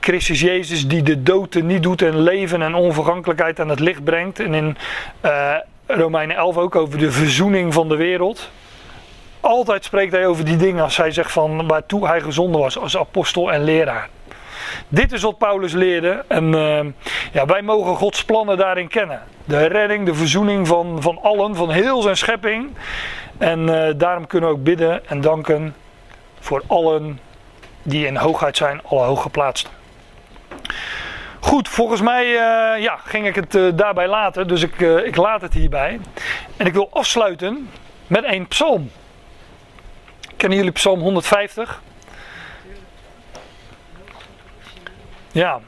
[0.00, 4.40] Christus Jezus die de dood niet doet en leven en onvergankelijkheid aan het licht brengt.
[4.40, 4.76] En in
[5.20, 5.54] eh,
[5.86, 8.50] Romeinen 11 ook over de verzoening van de wereld.
[9.40, 12.96] Altijd spreekt hij over die dingen als hij zegt van waartoe hij gezonden was als
[12.96, 14.08] apostel en leraar.
[14.88, 16.84] Dit is wat Paulus leerde en eh,
[17.32, 19.22] ja, wij mogen Gods plannen daarin kennen.
[19.44, 22.70] De redding, de verzoening van, van allen, van heel zijn schepping.
[23.38, 25.74] En eh, daarom kunnen we ook bidden en danken
[26.40, 27.20] voor allen
[27.82, 29.70] die in hoogheid zijn, alle hooggeplaatsten.
[31.40, 35.52] Goed, volgens mij eh, ja, ging ik het daarbij laten, dus ik, ik laat het
[35.52, 36.00] hierbij.
[36.56, 37.70] En ik wil afsluiten
[38.06, 38.90] met een psalm.
[40.40, 41.82] Kennen jullie psalm 150?
[45.32, 45.60] ja.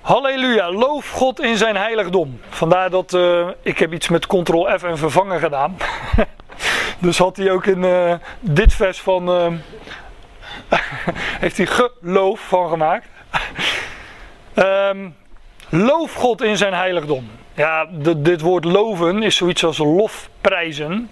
[0.00, 2.40] Halleluja, loof God in zijn heiligdom.
[2.48, 5.76] Vandaar dat eh, ik heb iets met Ctrl F en vervangen gedaan.
[6.98, 9.28] dus had hij ook in eh, dit vers van.
[9.30, 10.78] eh,
[11.44, 13.08] heeft hij geloof van gemaakt.
[14.54, 15.08] Ehm,
[15.68, 17.30] loof God in zijn heiligdom.
[17.54, 17.86] Ja,
[18.16, 21.10] dit woord loven is zoiets als lofprijzen.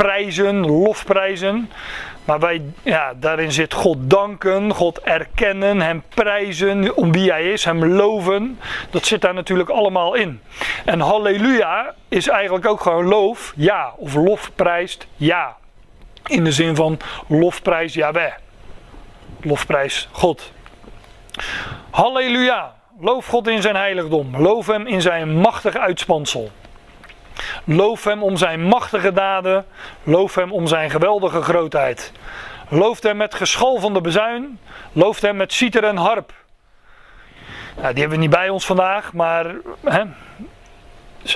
[0.00, 1.70] Prijzen, lofprijzen.
[2.24, 7.64] Maar wij, ja, daarin zit God danken, God erkennen, Hem prijzen om wie Hij is,
[7.64, 8.58] Hem loven.
[8.90, 10.40] Dat zit daar natuurlijk allemaal in.
[10.84, 13.92] En halleluja is eigenlijk ook gewoon loof, ja.
[13.96, 15.56] Of lofprijst, ja.
[16.26, 18.32] In de zin van lofprijs Yahweh.
[19.40, 20.52] Lofprijs God.
[21.90, 22.74] Halleluja.
[23.00, 24.36] Loof God in zijn heiligdom.
[24.36, 26.50] Loof Hem in zijn machtig uitspansel.
[27.64, 29.66] Loof hem om zijn machtige daden.
[30.02, 32.12] Loof hem om zijn geweldige grootheid.
[32.68, 34.58] Loof hem met geschal van de bezuin.
[34.92, 36.32] Loof hem met citer en harp.
[37.76, 39.54] Nou, die hebben we niet bij ons vandaag, maar
[39.84, 40.02] hè,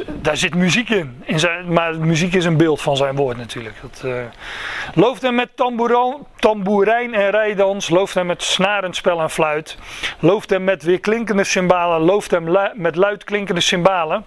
[0.08, 1.22] daar zit muziek in.
[1.24, 3.76] in zijn, maar muziek is een beeld van zijn woord natuurlijk.
[3.82, 4.14] Dat, eh,
[4.94, 5.48] loof hem met
[6.36, 7.88] tamboerijn en rijdans.
[7.88, 9.78] Loof hem met snarenspel en fluit.
[10.18, 12.00] Loof hem met weerklinkende cymbalen.
[12.00, 14.24] Loof hem lu- met luidklinkende cymbalen.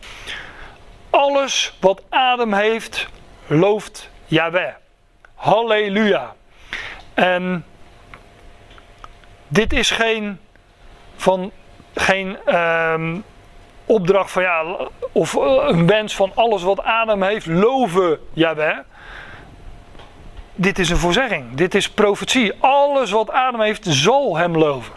[1.17, 3.07] Alles wat adem heeft,
[3.47, 4.73] looft Yahweh.
[5.35, 6.35] Halleluja.
[7.13, 7.65] En
[9.47, 10.39] dit is geen,
[11.15, 11.51] van,
[11.95, 13.17] geen ehm,
[13.85, 14.63] opdracht van ja,
[15.11, 18.77] of eh, een wens van alles wat adem heeft, loven Yahweh.
[20.55, 21.55] Dit is een voorzegging.
[21.55, 22.53] Dit is profetie.
[22.59, 24.93] Alles wat adem heeft, zal hem loven.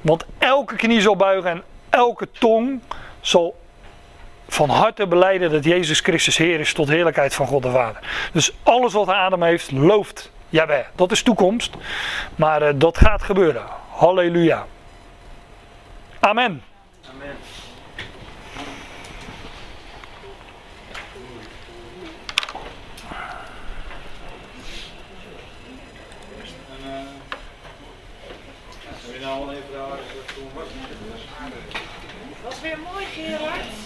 [0.00, 2.80] Want elke knie zal buigen en elke tong
[3.20, 3.62] zal
[4.48, 8.00] van harte beleiden dat Jezus Christus Heer is tot heerlijkheid van God de Vader.
[8.32, 10.84] Dus alles wat adem heeft, looft Jawel.
[10.94, 11.74] Dat is toekomst,
[12.36, 13.62] maar eh, dat gaat gebeuren.
[13.90, 14.66] Halleluja.
[16.20, 16.62] Amen.